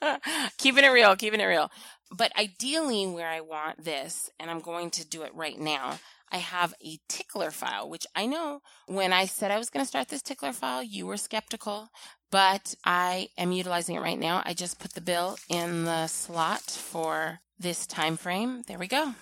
keeping 0.58 0.84
it 0.84 0.88
real, 0.88 1.14
keeping 1.16 1.40
it 1.40 1.44
real. 1.44 1.70
But 2.10 2.32
ideally, 2.38 3.06
where 3.06 3.28
I 3.28 3.40
want 3.40 3.84
this, 3.84 4.30
and 4.40 4.50
I'm 4.50 4.60
going 4.60 4.90
to 4.92 5.06
do 5.06 5.22
it 5.22 5.34
right 5.34 5.58
now, 5.58 5.98
I 6.30 6.38
have 6.38 6.74
a 6.84 6.98
tickler 7.08 7.50
file, 7.50 7.88
which 7.88 8.06
I 8.14 8.26
know 8.26 8.60
when 8.86 9.12
I 9.12 9.26
said 9.26 9.50
I 9.50 9.58
was 9.58 9.70
going 9.70 9.84
to 9.84 9.88
start 9.88 10.08
this 10.08 10.22
tickler 10.22 10.52
file, 10.52 10.82
you 10.82 11.06
were 11.06 11.16
skeptical, 11.16 11.88
but 12.30 12.74
I 12.84 13.28
am 13.36 13.52
utilizing 13.52 13.96
it 13.96 14.02
right 14.02 14.18
now. 14.18 14.42
I 14.44 14.54
just 14.54 14.78
put 14.78 14.94
the 14.94 15.00
bill 15.00 15.38
in 15.48 15.84
the 15.84 16.06
slot 16.06 16.62
for 16.62 17.40
this 17.58 17.86
time 17.86 18.16
frame. 18.16 18.62
There 18.66 18.78
we 18.78 18.88
go. 18.88 19.14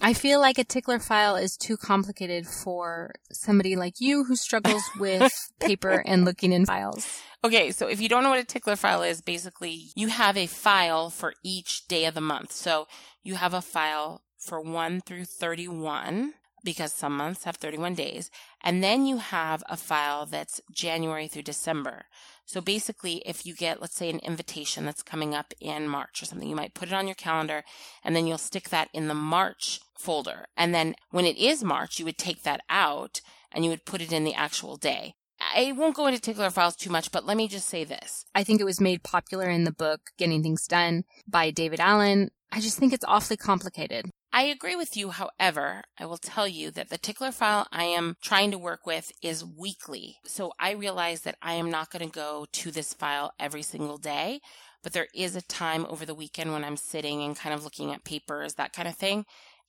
I 0.00 0.12
feel 0.12 0.40
like 0.40 0.58
a 0.58 0.64
tickler 0.64 0.98
file 0.98 1.36
is 1.36 1.56
too 1.56 1.76
complicated 1.76 2.46
for 2.46 3.14
somebody 3.30 3.76
like 3.76 4.00
you 4.00 4.24
who 4.24 4.34
struggles 4.34 4.82
with 4.98 5.32
paper 5.60 6.02
and 6.04 6.24
looking 6.24 6.52
in 6.52 6.66
files. 6.66 7.20
Okay, 7.44 7.70
so 7.70 7.86
if 7.86 8.00
you 8.00 8.08
don't 8.08 8.22
know 8.22 8.30
what 8.30 8.40
a 8.40 8.44
tickler 8.44 8.76
file 8.76 9.02
is, 9.02 9.20
basically 9.20 9.90
you 9.94 10.08
have 10.08 10.36
a 10.36 10.46
file 10.46 11.10
for 11.10 11.34
each 11.44 11.86
day 11.86 12.06
of 12.06 12.14
the 12.14 12.20
month. 12.20 12.52
So 12.52 12.88
you 13.22 13.36
have 13.36 13.54
a 13.54 13.62
file 13.62 14.22
for 14.38 14.60
1 14.60 15.02
through 15.02 15.26
31 15.26 16.34
because 16.64 16.92
some 16.92 17.16
months 17.16 17.44
have 17.44 17.56
31 17.56 17.94
days. 17.94 18.30
And 18.62 18.82
then 18.82 19.06
you 19.06 19.18
have 19.18 19.62
a 19.68 19.76
file 19.76 20.26
that's 20.26 20.60
January 20.72 21.28
through 21.28 21.42
December. 21.42 22.06
So 22.46 22.60
basically, 22.60 23.22
if 23.24 23.46
you 23.46 23.54
get, 23.54 23.80
let's 23.80 23.96
say, 23.96 24.10
an 24.10 24.18
invitation 24.20 24.84
that's 24.84 25.02
coming 25.02 25.34
up 25.34 25.54
in 25.60 25.88
March 25.88 26.22
or 26.22 26.26
something, 26.26 26.48
you 26.48 26.56
might 26.56 26.74
put 26.74 26.88
it 26.88 26.94
on 26.94 27.06
your 27.06 27.14
calendar 27.14 27.64
and 28.02 28.14
then 28.14 28.26
you'll 28.26 28.38
stick 28.38 28.68
that 28.68 28.88
in 28.92 29.08
the 29.08 29.14
March 29.14 29.80
folder. 29.98 30.46
And 30.56 30.74
then 30.74 30.94
when 31.10 31.24
it 31.24 31.38
is 31.38 31.64
March, 31.64 31.98
you 31.98 32.04
would 32.04 32.18
take 32.18 32.42
that 32.42 32.60
out 32.68 33.20
and 33.50 33.64
you 33.64 33.70
would 33.70 33.86
put 33.86 34.02
it 34.02 34.12
in 34.12 34.24
the 34.24 34.34
actual 34.34 34.76
day. 34.76 35.14
I 35.40 35.72
won't 35.72 35.96
go 35.96 36.06
into 36.06 36.20
tickler 36.20 36.50
files 36.50 36.76
too 36.76 36.90
much, 36.90 37.10
but 37.12 37.26
let 37.26 37.36
me 37.36 37.48
just 37.48 37.68
say 37.68 37.84
this. 37.84 38.24
I 38.34 38.44
think 38.44 38.60
it 38.60 38.64
was 38.64 38.80
made 38.80 39.02
popular 39.02 39.48
in 39.48 39.64
the 39.64 39.72
book 39.72 40.00
Getting 40.16 40.42
Things 40.42 40.66
Done 40.66 41.04
by 41.26 41.50
David 41.50 41.80
Allen. 41.80 42.30
I 42.52 42.60
just 42.60 42.78
think 42.78 42.92
it's 42.92 43.04
awfully 43.06 43.36
complicated. 43.36 44.10
I 44.36 44.42
agree 44.42 44.74
with 44.74 44.96
you. 44.96 45.10
However, 45.10 45.84
I 45.96 46.06
will 46.06 46.16
tell 46.16 46.48
you 46.48 46.72
that 46.72 46.88
the 46.88 46.98
tickler 46.98 47.30
file 47.30 47.68
I 47.70 47.84
am 47.84 48.16
trying 48.20 48.50
to 48.50 48.58
work 48.58 48.84
with 48.84 49.12
is 49.22 49.44
weekly. 49.44 50.16
So 50.24 50.52
I 50.58 50.72
realize 50.72 51.20
that 51.20 51.36
I 51.40 51.52
am 51.52 51.70
not 51.70 51.92
going 51.92 52.04
to 52.04 52.12
go 52.12 52.44
to 52.50 52.72
this 52.72 52.92
file 52.92 53.32
every 53.38 53.62
single 53.62 53.96
day, 53.96 54.40
but 54.82 54.92
there 54.92 55.06
is 55.14 55.36
a 55.36 55.42
time 55.42 55.86
over 55.88 56.04
the 56.04 56.16
weekend 56.16 56.52
when 56.52 56.64
I'm 56.64 56.76
sitting 56.76 57.22
and 57.22 57.36
kind 57.36 57.54
of 57.54 57.62
looking 57.62 57.92
at 57.92 58.02
papers, 58.02 58.54
that 58.54 58.72
kind 58.72 58.88
of 58.88 58.96
thing. 58.96 59.24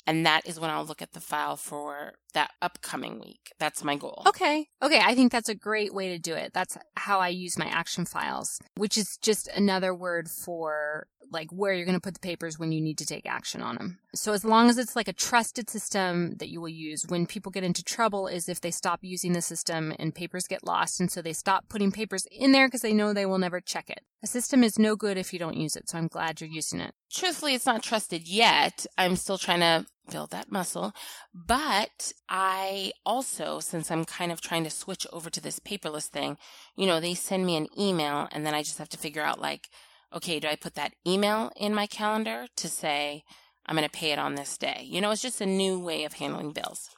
And 0.08 0.26
that 0.26 0.48
is 0.48 0.60
when 0.60 0.72
I'll 0.72 0.84
look 0.84 1.04
at 1.04 1.14
the 1.14 1.22
file 1.22 1.58
for 1.58 2.14
that 2.36 2.52
upcoming 2.62 3.20
week. 3.20 3.52
That's 3.60 3.84
my 3.84 3.96
goal. 3.96 4.24
Okay. 4.28 4.68
Okay. 4.82 5.02
I 5.04 5.16
think 5.16 5.32
that's 5.32 5.50
a 5.50 5.56
great 5.56 5.94
way 5.94 6.10
to 6.10 6.20
do 6.20 6.34
it. 6.34 6.54
That's 6.54 6.78
how 6.96 7.20
I 7.20 7.30
use 7.30 7.58
my 7.58 7.66
action 7.66 8.06
files, 8.06 8.60
which 8.78 8.98
is 8.98 9.18
just 9.18 9.48
another 9.48 9.94
word 9.94 10.30
for 10.30 11.08
like 11.32 11.50
where 11.52 11.74
you're 11.74 11.86
going 11.86 11.98
to 11.98 12.02
put 12.02 12.14
the 12.14 12.20
papers 12.20 12.60
when 12.60 12.72
you 12.72 12.82
need 12.82 12.98
to 13.00 13.06
take 13.06 13.26
action 13.26 13.62
on 13.62 13.76
them. 13.76 14.00
So 14.14 14.34
as 14.34 14.46
long 14.46 14.70
as 14.70 14.78
it's 14.78 14.96
like 14.96 15.08
a 15.08 15.14
trusted 15.14 15.70
system 15.70 16.36
that 16.38 16.50
you 16.50 16.62
will 16.62 16.70
use 16.70 17.06
when 17.08 17.26
people 17.26 17.52
get 17.52 17.64
into 17.64 17.84
trouble 17.84 18.28
is 18.28 18.48
if 18.48 18.62
they 18.62 18.72
stop 18.72 19.00
using 19.02 19.34
the 19.34 19.42
system 19.42 19.94
and 20.00 20.14
papers 20.14 20.48
get 20.48 20.66
lost 20.66 21.00
and 21.00 21.12
so 21.12 21.22
they 21.22 21.34
stop 21.34 21.68
putting 21.70 21.92
papers 21.92 22.28
in 22.32 22.52
there 22.52 22.68
because 22.68 22.82
they 22.82 22.94
know 22.94 23.12
they 23.12 23.26
will 23.26 23.38
never 23.38 23.60
check 23.60 23.90
it. 23.90 24.02
A 24.24 24.28
system 24.28 24.64
is 24.64 24.80
no 24.80 24.96
good 24.96 25.18
if 25.18 25.34
you 25.34 25.40
don't 25.40 25.58
use 25.58 25.76
it. 25.76 25.90
So 25.90 25.98
I'm 25.98 26.08
glad 26.08 26.42
you're 26.42 26.50
using 26.50 26.80
it. 26.80 26.94
Truthfully, 27.12 27.54
it's 27.54 27.66
not 27.66 27.84
trusted 27.84 28.28
yet. 28.28 28.86
I'm 28.98 29.16
still 29.16 29.38
trying 29.38 29.60
to 29.60 29.86
build 30.10 30.32
that 30.32 30.52
muscle. 30.52 30.94
But 31.34 32.14
I 32.30 32.92
also, 33.06 33.60
since 33.60 33.92
I'm 33.92 34.06
kind 34.06 34.32
of 34.32 34.42
trying 34.42 34.64
to 34.64 34.70
switch 34.70 35.06
over 35.12 35.30
to 35.30 35.42
this 35.42 35.60
paperless 35.60 36.08
thing, 36.08 36.38
you 36.76 36.88
know, 36.88 37.00
they 37.00 37.14
send 37.14 37.46
me 37.46 37.56
an 37.56 37.68
email 37.78 38.28
and 38.32 38.46
then 38.46 38.54
I 38.54 38.64
just 38.64 38.78
have 38.78 38.90
to 38.90 38.98
figure 38.98 39.22
out 39.22 39.42
like, 39.42 39.70
okay, 40.14 40.40
do 40.40 40.48
I 40.48 40.56
put 40.56 40.76
that 40.76 40.94
email 41.06 41.52
in 41.56 41.74
my 41.74 41.88
calendar 41.88 42.48
to 42.56 42.68
say 42.68 43.24
I'm 43.66 43.76
going 43.76 43.88
to 43.88 43.92
pay 43.92 44.12
it 44.12 44.20
on 44.20 44.36
this 44.36 44.58
day? 44.58 44.86
You 44.86 45.02
know, 45.02 45.12
it's 45.12 45.22
just 45.22 45.42
a 45.42 45.46
new 45.46 45.80
way 45.80 46.04
of 46.04 46.14
handling 46.14 46.52
bills. 46.52 46.90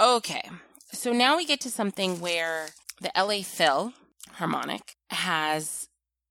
Okay. 0.00 0.48
So 0.92 1.12
now 1.12 1.36
we 1.36 1.46
get 1.46 1.60
to 1.62 1.70
something 1.70 2.20
where 2.20 2.68
the 3.00 3.12
LA 3.16 3.42
Phil 3.42 3.92
Harmonic 4.32 4.96
has 5.10 5.88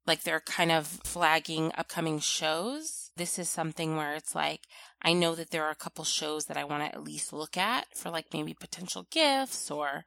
like 0.07 0.23
they're 0.23 0.39
kind 0.39 0.71
of 0.71 0.87
flagging 0.87 1.71
upcoming 1.77 2.19
shows. 2.19 3.04
This 3.17 3.39
is 3.39 3.49
something 3.49 3.95
where 3.95 4.13
it's 4.13 4.35
like, 4.35 4.61
I 5.01 5.13
know 5.13 5.35
that 5.35 5.51
there 5.51 5.63
are 5.63 5.71
a 5.71 5.75
couple 5.75 6.03
shows 6.03 6.45
that 6.45 6.57
I 6.57 6.65
want 6.65 6.83
to 6.83 6.93
at 6.93 7.03
least 7.03 7.31
look 7.31 7.55
at 7.57 7.87
for 7.95 8.09
like 8.09 8.33
maybe 8.33 8.53
potential 8.53 9.07
gifts 9.09 9.71
or 9.71 10.03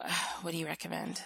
what 0.42 0.52
do 0.52 0.58
you 0.58 0.66
recommend? 0.66 1.22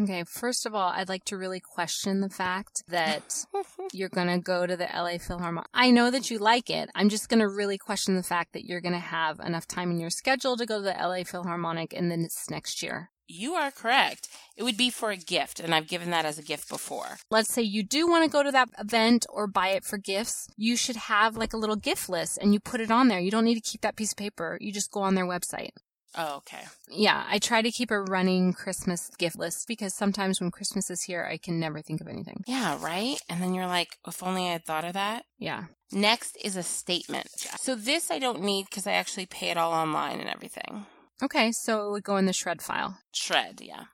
Okay, 0.00 0.22
first 0.24 0.64
of 0.64 0.74
all, 0.74 0.90
I'd 0.90 1.08
like 1.08 1.24
to 1.24 1.36
really 1.36 1.60
question 1.60 2.20
the 2.20 2.28
fact 2.28 2.84
that 2.88 3.44
you're 3.92 4.08
going 4.08 4.28
to 4.28 4.38
go 4.38 4.64
to 4.64 4.76
the 4.76 4.88
LA 4.94 5.18
Philharmonic. 5.18 5.68
I 5.74 5.90
know 5.90 6.10
that 6.10 6.30
you 6.30 6.38
like 6.38 6.70
it. 6.70 6.88
I'm 6.94 7.08
just 7.08 7.28
going 7.28 7.40
to 7.40 7.48
really 7.48 7.78
question 7.78 8.14
the 8.14 8.22
fact 8.22 8.52
that 8.52 8.64
you're 8.64 8.80
going 8.80 8.92
to 8.92 9.00
have 9.00 9.40
enough 9.40 9.66
time 9.66 9.90
in 9.90 9.98
your 9.98 10.10
schedule 10.10 10.56
to 10.56 10.66
go 10.66 10.78
to 10.78 10.84
the 10.84 10.96
LA 11.00 11.24
Philharmonic 11.24 11.92
and 11.92 12.10
then 12.10 12.20
it's 12.20 12.48
next 12.48 12.80
year. 12.82 13.10
You 13.28 13.54
are 13.54 13.70
correct. 13.70 14.28
It 14.56 14.62
would 14.62 14.78
be 14.78 14.88
for 14.88 15.10
a 15.10 15.16
gift, 15.16 15.60
and 15.60 15.74
I've 15.74 15.86
given 15.86 16.10
that 16.10 16.24
as 16.24 16.38
a 16.38 16.42
gift 16.42 16.68
before. 16.68 17.18
Let's 17.30 17.52
say 17.52 17.60
you 17.60 17.82
do 17.82 18.08
want 18.08 18.24
to 18.24 18.30
go 18.30 18.42
to 18.42 18.50
that 18.50 18.70
event 18.78 19.26
or 19.28 19.46
buy 19.46 19.68
it 19.68 19.84
for 19.84 19.98
gifts. 19.98 20.48
You 20.56 20.76
should 20.76 20.96
have 20.96 21.36
like 21.36 21.52
a 21.52 21.58
little 21.58 21.76
gift 21.76 22.08
list 22.08 22.38
and 22.38 22.54
you 22.54 22.60
put 22.60 22.80
it 22.80 22.90
on 22.90 23.08
there. 23.08 23.20
You 23.20 23.30
don't 23.30 23.44
need 23.44 23.62
to 23.62 23.70
keep 23.70 23.82
that 23.82 23.96
piece 23.96 24.12
of 24.12 24.16
paper. 24.16 24.56
You 24.62 24.72
just 24.72 24.90
go 24.90 25.00
on 25.00 25.14
their 25.14 25.26
website. 25.26 25.72
Oh, 26.16 26.36
okay. 26.38 26.62
Yeah, 26.90 27.24
I 27.28 27.38
try 27.38 27.60
to 27.60 27.70
keep 27.70 27.90
a 27.90 28.00
running 28.00 28.54
Christmas 28.54 29.10
gift 29.18 29.38
list 29.38 29.68
because 29.68 29.94
sometimes 29.94 30.40
when 30.40 30.50
Christmas 30.50 30.90
is 30.90 31.02
here, 31.02 31.28
I 31.30 31.36
can 31.36 31.60
never 31.60 31.82
think 31.82 32.00
of 32.00 32.08
anything. 32.08 32.44
Yeah, 32.46 32.82
right? 32.82 33.18
And 33.28 33.42
then 33.42 33.54
you're 33.54 33.66
like, 33.66 33.98
if 34.06 34.22
only 34.22 34.48
I 34.48 34.52
had 34.52 34.64
thought 34.64 34.86
of 34.86 34.94
that. 34.94 35.26
Yeah. 35.38 35.64
Next 35.92 36.38
is 36.42 36.56
a 36.56 36.62
statement. 36.62 37.28
So 37.60 37.74
this 37.74 38.10
I 38.10 38.18
don't 38.18 38.42
need 38.42 38.66
because 38.70 38.86
I 38.86 38.92
actually 38.92 39.26
pay 39.26 39.50
it 39.50 39.58
all 39.58 39.72
online 39.72 40.18
and 40.18 40.30
everything. 40.30 40.86
Okay, 41.22 41.52
so 41.52 41.88
it 41.88 41.90
would 41.90 42.04
go 42.04 42.16
in 42.16 42.26
the 42.26 42.32
shred 42.32 42.62
file. 42.62 42.98
Shred, 43.12 43.60
yeah. 43.60 43.84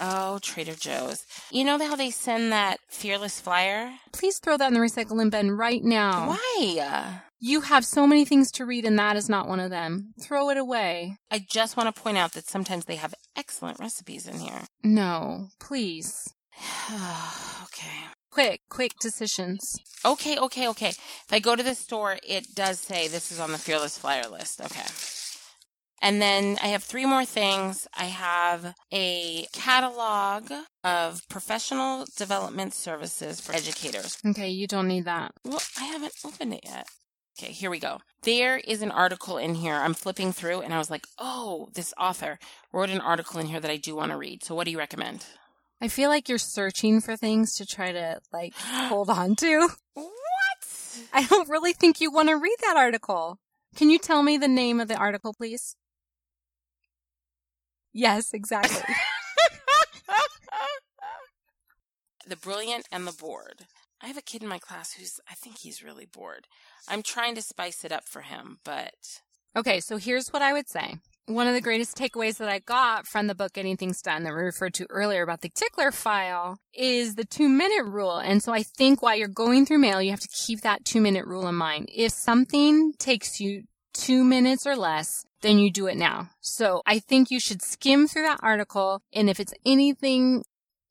Oh, 0.00 0.38
Trader 0.40 0.74
Joe's. 0.74 1.24
You 1.50 1.64
know 1.64 1.78
how 1.78 1.94
they 1.96 2.10
send 2.10 2.50
that 2.52 2.80
fearless 2.88 3.40
flyer? 3.40 3.92
Please 4.12 4.38
throw 4.38 4.56
that 4.56 4.68
in 4.68 4.74
the 4.74 4.80
recycling 4.80 5.30
bin 5.30 5.52
right 5.52 5.82
now. 5.82 6.30
Why? 6.30 7.20
You 7.38 7.60
have 7.60 7.84
so 7.84 8.06
many 8.06 8.24
things 8.24 8.50
to 8.52 8.66
read, 8.66 8.84
and 8.84 8.98
that 8.98 9.16
is 9.16 9.28
not 9.28 9.46
one 9.46 9.60
of 9.60 9.70
them. 9.70 10.14
Throw 10.20 10.50
it 10.50 10.56
away. 10.56 11.18
I 11.30 11.44
just 11.48 11.76
want 11.76 11.94
to 11.94 12.02
point 12.02 12.18
out 12.18 12.32
that 12.32 12.48
sometimes 12.48 12.86
they 12.86 12.96
have 12.96 13.14
excellent 13.36 13.78
recipes 13.78 14.26
in 14.26 14.38
here. 14.38 14.62
No, 14.82 15.48
please. 15.60 16.32
okay. 17.64 18.04
Quick, 18.34 18.62
quick 18.68 18.98
decisions. 19.00 19.76
Okay, 20.04 20.36
okay, 20.36 20.66
okay. 20.66 20.88
If 20.88 21.26
I 21.30 21.38
go 21.38 21.54
to 21.54 21.62
the 21.62 21.76
store, 21.76 22.18
it 22.26 22.52
does 22.52 22.80
say 22.80 23.06
this 23.06 23.30
is 23.30 23.38
on 23.38 23.52
the 23.52 23.58
fearless 23.58 23.96
flyer 23.96 24.28
list. 24.28 24.60
Okay. 24.60 24.82
And 26.04 26.20
then 26.20 26.58
I 26.62 26.66
have 26.66 26.84
three 26.84 27.06
more 27.06 27.24
things. 27.24 27.88
I 27.96 28.04
have 28.04 28.74
a 28.92 29.46
catalog 29.54 30.52
of 30.84 31.26
professional 31.30 32.04
development 32.14 32.74
services 32.74 33.40
for 33.40 33.54
educators. 33.54 34.18
Okay, 34.26 34.50
you 34.50 34.66
don't 34.66 34.86
need 34.86 35.06
that. 35.06 35.32
Well, 35.46 35.62
I 35.80 35.84
haven't 35.84 36.12
opened 36.22 36.52
it 36.52 36.60
yet. 36.62 36.88
Okay, 37.38 37.52
here 37.52 37.70
we 37.70 37.78
go. 37.78 38.00
There 38.22 38.58
is 38.58 38.82
an 38.82 38.90
article 38.90 39.38
in 39.38 39.54
here. 39.54 39.72
I'm 39.72 39.94
flipping 39.94 40.30
through 40.32 40.60
and 40.60 40.74
I 40.74 40.78
was 40.78 40.90
like, 40.90 41.06
oh, 41.18 41.70
this 41.72 41.94
author 41.98 42.38
wrote 42.70 42.90
an 42.90 43.00
article 43.00 43.40
in 43.40 43.46
here 43.46 43.60
that 43.60 43.70
I 43.70 43.78
do 43.78 43.96
want 43.96 44.12
to 44.12 44.18
read. 44.18 44.44
So 44.44 44.54
what 44.54 44.66
do 44.66 44.72
you 44.72 44.78
recommend? 44.78 45.24
I 45.80 45.88
feel 45.88 46.10
like 46.10 46.28
you're 46.28 46.36
searching 46.36 47.00
for 47.00 47.16
things 47.16 47.54
to 47.54 47.64
try 47.64 47.92
to 47.92 48.20
like 48.30 48.52
hold 48.58 49.08
on 49.08 49.36
to. 49.36 49.70
What? 49.94 50.10
I 51.14 51.24
don't 51.24 51.48
really 51.48 51.72
think 51.72 52.02
you 52.02 52.12
want 52.12 52.28
to 52.28 52.36
read 52.36 52.56
that 52.60 52.76
article. 52.76 53.38
Can 53.74 53.88
you 53.88 53.98
tell 53.98 54.22
me 54.22 54.36
the 54.36 54.48
name 54.48 54.80
of 54.80 54.88
the 54.88 54.96
article, 54.96 55.32
please? 55.32 55.76
Yes, 57.94 58.34
exactly. 58.34 58.82
the 62.26 62.36
Brilliant 62.36 62.86
and 62.90 63.06
the 63.06 63.12
Bored. 63.12 63.66
I 64.02 64.08
have 64.08 64.18
a 64.18 64.22
kid 64.22 64.42
in 64.42 64.48
my 64.48 64.58
class 64.58 64.92
who's, 64.92 65.20
I 65.30 65.34
think 65.34 65.58
he's 65.58 65.82
really 65.82 66.04
bored. 66.04 66.46
I'm 66.88 67.02
trying 67.02 67.34
to 67.36 67.42
spice 67.42 67.84
it 67.84 67.92
up 67.92 68.04
for 68.06 68.20
him, 68.20 68.58
but. 68.64 68.92
Okay, 69.56 69.80
so 69.80 69.96
here's 69.96 70.28
what 70.28 70.42
I 70.42 70.52
would 70.52 70.68
say. 70.68 70.96
One 71.26 71.46
of 71.46 71.54
the 71.54 71.62
greatest 71.62 71.96
takeaways 71.96 72.36
that 72.36 72.50
I 72.50 72.58
got 72.58 73.06
from 73.06 73.28
the 73.28 73.34
book 73.34 73.54
Getting 73.54 73.78
Things 73.78 74.02
Done 74.02 74.24
that 74.24 74.34
we 74.34 74.42
referred 74.42 74.74
to 74.74 74.86
earlier 74.90 75.22
about 75.22 75.40
the 75.40 75.48
tickler 75.48 75.90
file 75.90 76.58
is 76.74 77.14
the 77.14 77.24
two 77.24 77.48
minute 77.48 77.86
rule. 77.86 78.18
And 78.18 78.42
so 78.42 78.52
I 78.52 78.62
think 78.62 79.00
while 79.00 79.16
you're 79.16 79.28
going 79.28 79.64
through 79.64 79.78
mail, 79.78 80.02
you 80.02 80.10
have 80.10 80.20
to 80.20 80.28
keep 80.28 80.60
that 80.60 80.84
two 80.84 81.00
minute 81.00 81.24
rule 81.24 81.48
in 81.48 81.54
mind. 81.54 81.88
If 81.94 82.12
something 82.12 82.92
takes 82.98 83.40
you 83.40 83.62
two 83.94 84.22
minutes 84.22 84.66
or 84.66 84.76
less, 84.76 85.24
then 85.44 85.58
you 85.58 85.70
do 85.70 85.86
it 85.86 85.96
now. 85.96 86.30
So 86.40 86.82
I 86.86 86.98
think 86.98 87.30
you 87.30 87.38
should 87.38 87.62
skim 87.62 88.08
through 88.08 88.22
that 88.22 88.40
article. 88.42 89.02
And 89.12 89.30
if 89.30 89.38
it's 89.38 89.54
anything 89.64 90.42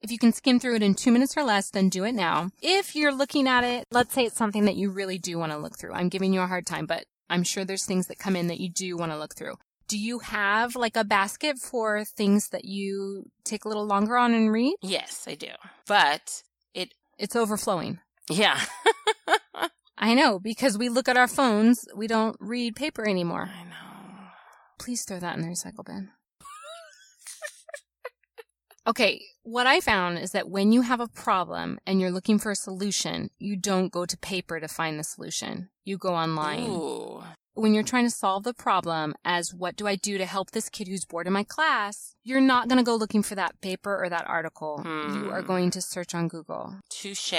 if 0.02 0.12
you 0.12 0.18
can 0.18 0.34
skim 0.34 0.60
through 0.60 0.76
it 0.76 0.84
in 0.84 0.96
two 0.96 1.14
minutes 1.14 1.38
or 1.38 1.44
less, 1.44 1.70
then 1.70 1.88
do 1.88 2.04
it 2.04 2.12
now. 2.12 2.52
If 2.62 2.94
you're 2.94 3.14
looking 3.14 3.48
at 3.48 3.64
it, 3.64 3.86
let's 3.90 4.14
say 4.14 4.26
it's 4.26 4.36
something 4.36 4.66
that 4.66 4.76
you 4.76 4.92
really 4.92 5.18
do 5.18 5.38
want 5.38 5.54
to 5.54 5.58
look 5.58 5.80
through. 5.80 5.94
I'm 5.94 6.10
giving 6.10 6.34
you 6.34 6.42
a 6.42 6.48
hard 6.48 6.66
time, 6.66 6.86
but 6.86 7.06
I'm 7.30 7.44
sure 7.44 7.64
there's 7.64 7.86
things 7.86 8.08
that 8.08 8.20
come 8.20 8.36
in 8.36 8.48
that 8.48 8.60
you 8.60 8.70
do 8.70 8.98
want 8.98 9.14
to 9.14 9.18
look 9.18 9.34
through. 9.34 9.56
Do 9.88 9.98
you 9.98 10.20
have 10.20 10.76
like 10.76 10.98
a 10.98 11.06
basket 11.06 11.58
for 11.58 12.04
things 12.04 12.50
that 12.50 12.66
you 12.66 13.30
take 13.46 13.64
a 13.64 13.70
little 13.70 13.86
longer 13.86 14.18
on 14.18 14.34
and 14.34 14.52
read? 14.52 14.76
Yes, 14.82 15.24
I 15.26 15.36
do. 15.36 15.52
But 15.88 16.44
it 16.74 16.94
it's 17.18 17.38
overflowing. 17.38 18.00
Yeah. 18.30 18.60
I 19.98 20.16
know 20.16 20.38
because 20.38 20.78
we 20.78 20.90
look 20.90 21.08
at 21.08 21.16
our 21.16 21.30
phones, 21.30 21.86
we 21.96 22.08
don't 22.08 22.36
read 22.42 22.76
paper 22.76 23.08
anymore. 23.08 23.50
I 23.58 23.64
know. 23.64 23.83
Please 24.80 25.04
throw 25.04 25.20
that 25.20 25.36
in 25.38 25.44
the 25.44 25.50
recycle 25.50 25.86
bin. 25.86 26.10
okay, 28.88 29.22
what 29.44 29.68
I 29.68 29.80
found 29.80 30.20
is 30.20 30.32
that 30.32 30.50
when 30.50 30.72
you 30.72 30.82
have 30.82 31.00
a 31.00 31.08
problem 31.08 31.80
and 31.86 32.02
you're 32.02 32.12
looking 32.12 32.40
for 32.40 32.52
a 32.52 32.56
solution, 32.56 33.30
you 33.40 33.56
don't 33.56 33.92
go 33.92 34.06
to 34.06 34.18
paper 34.18 34.60
to 34.60 34.68
find 34.68 35.00
the 35.00 35.04
solution. 35.04 35.70
You 35.86 35.98
go 35.98 36.14
online. 36.16 36.70
Ooh. 36.70 37.24
when 37.56 37.76
you're 37.76 37.84
trying 37.84 38.06
to 38.06 38.10
solve 38.10 38.44
the 38.44 38.54
problem 38.54 39.14
as 39.24 39.54
what 39.54 39.76
do 39.76 39.86
I 39.86 39.96
do 39.96 40.18
to 40.18 40.26
help 40.26 40.50
this 40.52 40.70
kid 40.70 40.88
who's 40.88 41.06
bored 41.06 41.28
in 41.28 41.34
my 41.34 41.44
class, 41.44 42.16
you're 42.24 42.42
not 42.42 42.68
going 42.68 42.80
to 42.80 42.84
go 42.84 42.96
looking 42.96 43.22
for 43.22 43.36
that 43.36 43.62
paper 43.62 44.04
or 44.04 44.10
that 44.10 44.28
article. 44.28 44.82
You 44.84 45.30
are 45.32 45.42
Hmm. 45.42 45.48
going 45.48 45.72
to 45.72 45.82
search 45.82 46.16
on 46.16 46.30
Google. 46.30 46.80
Touche. 46.90 47.34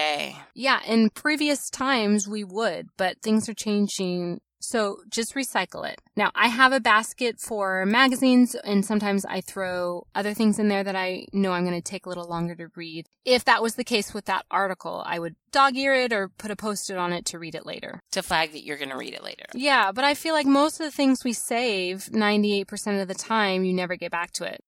Yeah, 0.54 0.80
in 0.86 1.10
previous 1.10 1.68
times 1.68 2.28
we 2.28 2.44
would, 2.44 2.90
but 2.96 3.20
things 3.22 3.48
are 3.48 3.54
changing. 3.54 4.40
So 4.64 5.00
just 5.08 5.34
recycle 5.34 5.88
it. 5.88 6.00
Now 6.16 6.30
I 6.34 6.48
have 6.48 6.72
a 6.72 6.80
basket 6.80 7.38
for 7.38 7.84
magazines 7.86 8.54
and 8.54 8.84
sometimes 8.84 9.24
I 9.24 9.40
throw 9.40 10.06
other 10.14 10.34
things 10.34 10.58
in 10.58 10.68
there 10.68 10.82
that 10.82 10.96
I 10.96 11.26
know 11.32 11.52
I'm 11.52 11.64
going 11.64 11.80
to 11.80 11.82
take 11.82 12.06
a 12.06 12.08
little 12.08 12.28
longer 12.28 12.54
to 12.56 12.68
read. 12.74 13.06
If 13.24 13.44
that 13.44 13.62
was 13.62 13.74
the 13.74 13.84
case 13.84 14.14
with 14.14 14.24
that 14.24 14.46
article, 14.50 15.02
I 15.06 15.18
would 15.18 15.36
dog 15.52 15.76
ear 15.76 15.94
it 15.94 16.12
or 16.12 16.28
put 16.28 16.50
a 16.50 16.56
post-it 16.56 16.96
on 16.96 17.12
it 17.12 17.24
to 17.26 17.38
read 17.38 17.54
it 17.54 17.66
later. 17.66 18.00
To 18.12 18.22
flag 18.22 18.52
that 18.52 18.64
you're 18.64 18.78
going 18.78 18.90
to 18.90 18.96
read 18.96 19.14
it 19.14 19.22
later. 19.22 19.44
Yeah, 19.54 19.92
but 19.92 20.04
I 20.04 20.14
feel 20.14 20.34
like 20.34 20.46
most 20.46 20.80
of 20.80 20.86
the 20.86 20.90
things 20.90 21.24
we 21.24 21.32
save, 21.32 22.06
98% 22.06 23.00
of 23.00 23.08
the 23.08 23.14
time, 23.14 23.64
you 23.64 23.72
never 23.72 23.96
get 23.96 24.10
back 24.10 24.32
to 24.32 24.44
it. 24.44 24.60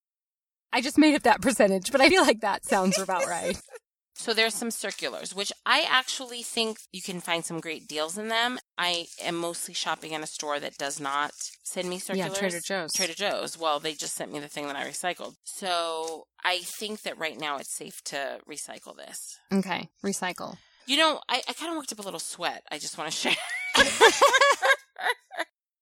I 0.71 0.81
just 0.81 0.97
made 0.97 1.15
up 1.15 1.23
that 1.23 1.41
percentage, 1.41 1.91
but 1.91 2.01
I 2.01 2.09
feel 2.09 2.23
like 2.23 2.41
that 2.41 2.65
sounds 2.65 2.99
about 2.99 3.25
right. 3.25 3.59
So 4.17 4.33
there's 4.33 4.55
some 4.55 4.71
circulars, 4.71 5.33
which 5.35 5.53
I 5.65 5.85
actually 5.87 6.41
think 6.41 6.79
you 6.91 7.01
can 7.01 7.21
find 7.21 7.45
some 7.45 7.59
great 7.59 7.87
deals 7.87 8.17
in 8.17 8.29
them. 8.29 8.57
I 8.77 9.05
am 9.23 9.35
mostly 9.35 9.73
shopping 9.75 10.11
in 10.11 10.23
a 10.23 10.27
store 10.27 10.59
that 10.59 10.77
does 10.77 10.99
not 10.99 11.31
send 11.63 11.87
me 11.87 11.99
circulars. 11.99 12.33
Yeah, 12.33 12.39
Trader 12.39 12.59
Joe's. 12.59 12.93
Trader 12.93 13.13
Joe's. 13.13 13.57
Well, 13.59 13.79
they 13.79 13.93
just 13.93 14.15
sent 14.15 14.33
me 14.33 14.39
the 14.39 14.47
thing 14.47 14.65
that 14.67 14.75
I 14.75 14.85
recycled. 14.85 15.35
So 15.43 16.25
I 16.43 16.57
think 16.59 17.03
that 17.03 17.17
right 17.17 17.39
now 17.39 17.57
it's 17.57 17.73
safe 17.73 18.03
to 18.05 18.39
recycle 18.49 18.97
this. 18.97 19.37
Okay, 19.53 19.87
recycle. 20.03 20.57
You 20.87 20.97
know, 20.97 21.19
I, 21.29 21.41
I 21.47 21.53
kind 21.53 21.71
of 21.71 21.77
worked 21.77 21.93
up 21.93 21.99
a 21.99 22.03
little 22.03 22.19
sweat. 22.19 22.63
I 22.71 22.79
just 22.79 22.97
want 22.97 23.11
to 23.11 23.15
share. 23.15 23.35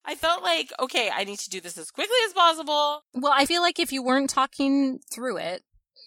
I 0.07 0.15
felt 0.15 0.43
like, 0.43 0.71
okay, 0.79 1.09
I 1.13 1.23
need 1.23 1.39
to 1.39 1.49
do 1.49 1.61
this 1.61 1.77
as 1.77 1.89
quickly 1.89 2.17
as 2.27 2.33
possible. 2.33 3.01
Well, 3.13 3.33
I 3.35 3.45
feel 3.45 3.61
like 3.61 3.79
if 3.79 3.91
you 3.91 4.03
weren't 4.03 4.29
talking 4.29 4.99
through 5.13 5.37
it, 5.37 5.63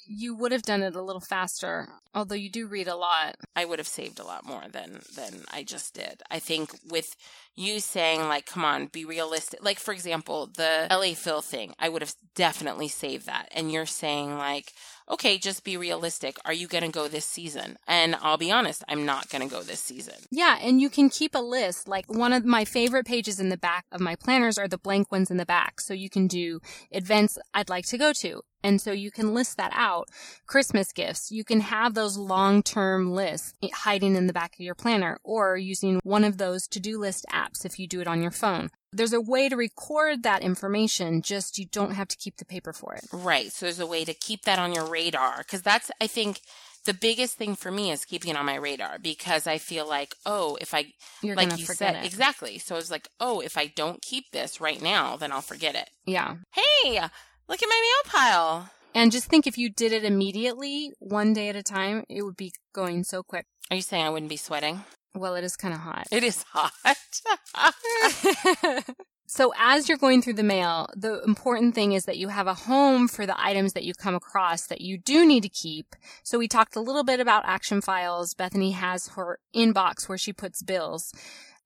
you 0.08 0.34
would 0.34 0.52
have 0.52 0.62
done 0.62 0.82
it 0.82 0.96
a 0.96 1.02
little 1.02 1.20
faster. 1.20 1.88
Although 2.14 2.34
you 2.34 2.50
do 2.50 2.66
read 2.66 2.88
a 2.88 2.96
lot. 2.96 3.36
I 3.54 3.64
would 3.64 3.78
have 3.78 3.86
saved 3.86 4.18
a 4.18 4.24
lot 4.24 4.46
more 4.46 4.64
than 4.70 5.02
than 5.14 5.44
I 5.52 5.62
just 5.62 5.94
did. 5.94 6.22
I 6.30 6.38
think 6.38 6.70
with 6.88 7.14
you 7.54 7.80
saying 7.80 8.22
like, 8.22 8.46
"Come 8.46 8.64
on, 8.64 8.86
be 8.86 9.04
realistic." 9.04 9.62
Like 9.62 9.78
for 9.78 9.92
example, 9.92 10.46
the 10.46 10.86
LA 10.90 11.14
Phil 11.14 11.42
thing, 11.42 11.74
I 11.78 11.88
would 11.88 12.02
have 12.02 12.14
definitely 12.34 12.88
saved 12.88 13.26
that. 13.26 13.48
And 13.52 13.70
you're 13.70 13.86
saying 13.86 14.38
like, 14.38 14.72
"Okay, 15.10 15.38
just 15.38 15.64
be 15.64 15.76
realistic. 15.76 16.38
Are 16.44 16.52
you 16.52 16.66
going 16.66 16.84
to 16.84 16.90
go 16.90 17.08
this 17.08 17.26
season?" 17.26 17.76
And 17.86 18.16
I'll 18.16 18.38
be 18.38 18.50
honest, 18.50 18.82
I'm 18.88 19.04
not 19.04 19.28
going 19.28 19.46
to 19.46 19.54
go 19.54 19.62
this 19.62 19.80
season. 19.80 20.14
Yeah, 20.30 20.58
and 20.60 20.80
you 20.80 20.88
can 20.88 21.10
keep 21.10 21.34
a 21.34 21.38
list. 21.38 21.86
Like 21.86 22.06
one 22.08 22.32
of 22.32 22.44
my 22.44 22.64
favorite 22.64 23.06
pages 23.06 23.38
in 23.38 23.50
the 23.50 23.58
back 23.58 23.84
of 23.92 24.00
my 24.00 24.16
planners 24.16 24.58
are 24.58 24.68
the 24.68 24.78
blank 24.78 25.12
ones 25.12 25.30
in 25.30 25.36
the 25.36 25.46
back. 25.46 25.80
So 25.80 25.92
you 25.92 26.08
can 26.08 26.26
do 26.26 26.60
events 26.90 27.38
I'd 27.52 27.68
like 27.68 27.86
to 27.88 27.98
go 27.98 28.12
to. 28.14 28.42
And 28.62 28.80
so 28.80 28.92
you 28.92 29.10
can 29.10 29.34
list 29.34 29.56
that 29.56 29.72
out. 29.74 30.08
Christmas 30.46 30.92
gifts. 30.92 31.30
You 31.30 31.44
can 31.44 31.60
have 31.60 31.94
those 31.94 32.16
long-term 32.16 33.12
lists 33.12 33.52
hiding 33.72 34.16
in 34.16 34.26
the 34.26 34.32
back 34.32 34.54
of 34.54 34.60
your 34.60 34.74
planner 34.74 35.18
or 35.22 35.56
using 35.56 36.00
one 36.02 36.24
of 36.24 36.38
those 36.38 36.66
to-do 36.66 36.98
list 36.98 37.24
apps 37.32 37.64
if 37.64 37.78
you 37.78 37.86
do 37.86 38.00
it 38.00 38.08
on 38.08 38.22
your 38.22 38.30
phone. 38.30 38.70
There's 38.92 39.12
a 39.12 39.20
way 39.20 39.48
to 39.48 39.56
record 39.56 40.22
that 40.22 40.42
information, 40.42 41.20
just 41.20 41.58
you 41.58 41.66
don't 41.66 41.92
have 41.92 42.08
to 42.08 42.16
keep 42.16 42.38
the 42.38 42.44
paper 42.44 42.72
for 42.72 42.94
it. 42.94 43.04
Right. 43.12 43.52
So 43.52 43.66
there's 43.66 43.80
a 43.80 43.86
way 43.86 44.04
to 44.04 44.14
keep 44.14 44.42
that 44.42 44.58
on 44.58 44.72
your 44.72 44.86
radar 44.86 45.44
cuz 45.44 45.60
that's 45.62 45.90
I 46.00 46.06
think 46.06 46.40
the 46.84 46.94
biggest 46.94 47.36
thing 47.36 47.54
for 47.54 47.70
me 47.70 47.90
is 47.90 48.06
keeping 48.06 48.30
it 48.30 48.36
on 48.38 48.46
my 48.46 48.54
radar 48.54 48.98
because 48.98 49.46
I 49.46 49.58
feel 49.58 49.86
like, 49.86 50.14
oh, 50.24 50.56
if 50.58 50.72
I 50.72 50.92
You're 51.22 51.36
like 51.36 51.58
you 51.58 51.66
said 51.66 51.96
it. 51.96 52.06
exactly. 52.06 52.58
So 52.58 52.76
it's 52.76 52.90
like, 52.90 53.08
oh, 53.20 53.40
if 53.40 53.58
I 53.58 53.66
don't 53.66 54.00
keep 54.00 54.30
this 54.32 54.58
right 54.58 54.80
now, 54.80 55.16
then 55.16 55.30
I'll 55.30 55.42
forget 55.42 55.74
it. 55.74 55.90
Yeah. 56.06 56.36
Hey, 56.52 57.02
look 57.48 57.62
at 57.62 57.68
my 57.68 57.80
mail 57.80 58.12
pile. 58.12 58.70
And 58.94 59.12
just 59.12 59.26
think 59.26 59.46
if 59.46 59.58
you 59.58 59.70
did 59.70 59.92
it 59.92 60.04
immediately, 60.04 60.92
one 60.98 61.32
day 61.32 61.48
at 61.48 61.56
a 61.56 61.62
time, 61.62 62.04
it 62.08 62.22
would 62.22 62.36
be 62.36 62.52
going 62.72 63.04
so 63.04 63.22
quick. 63.22 63.46
Are 63.70 63.76
you 63.76 63.82
saying 63.82 64.04
I 64.04 64.10
wouldn't 64.10 64.30
be 64.30 64.36
sweating? 64.36 64.84
Well, 65.14 65.34
it 65.34 65.44
is 65.44 65.56
kind 65.56 65.74
of 65.74 65.80
hot. 65.80 66.06
It 66.10 66.22
is 66.22 66.44
hot. 66.52 66.72
so 69.26 69.52
as 69.58 69.88
you're 69.88 69.98
going 69.98 70.22
through 70.22 70.34
the 70.34 70.42
mail, 70.42 70.88
the 70.96 71.22
important 71.22 71.74
thing 71.74 71.92
is 71.92 72.04
that 72.04 72.18
you 72.18 72.28
have 72.28 72.46
a 72.46 72.54
home 72.54 73.08
for 73.08 73.26
the 73.26 73.40
items 73.40 73.72
that 73.72 73.84
you 73.84 73.94
come 73.94 74.14
across 74.14 74.66
that 74.66 74.80
you 74.80 74.98
do 74.98 75.26
need 75.26 75.42
to 75.42 75.48
keep. 75.48 75.96
So 76.22 76.38
we 76.38 76.48
talked 76.48 76.76
a 76.76 76.80
little 76.80 77.04
bit 77.04 77.20
about 77.20 77.46
action 77.46 77.80
files. 77.80 78.34
Bethany 78.34 78.72
has 78.72 79.08
her 79.08 79.38
inbox 79.54 80.08
where 80.08 80.18
she 80.18 80.32
puts 80.32 80.62
bills. 80.62 81.12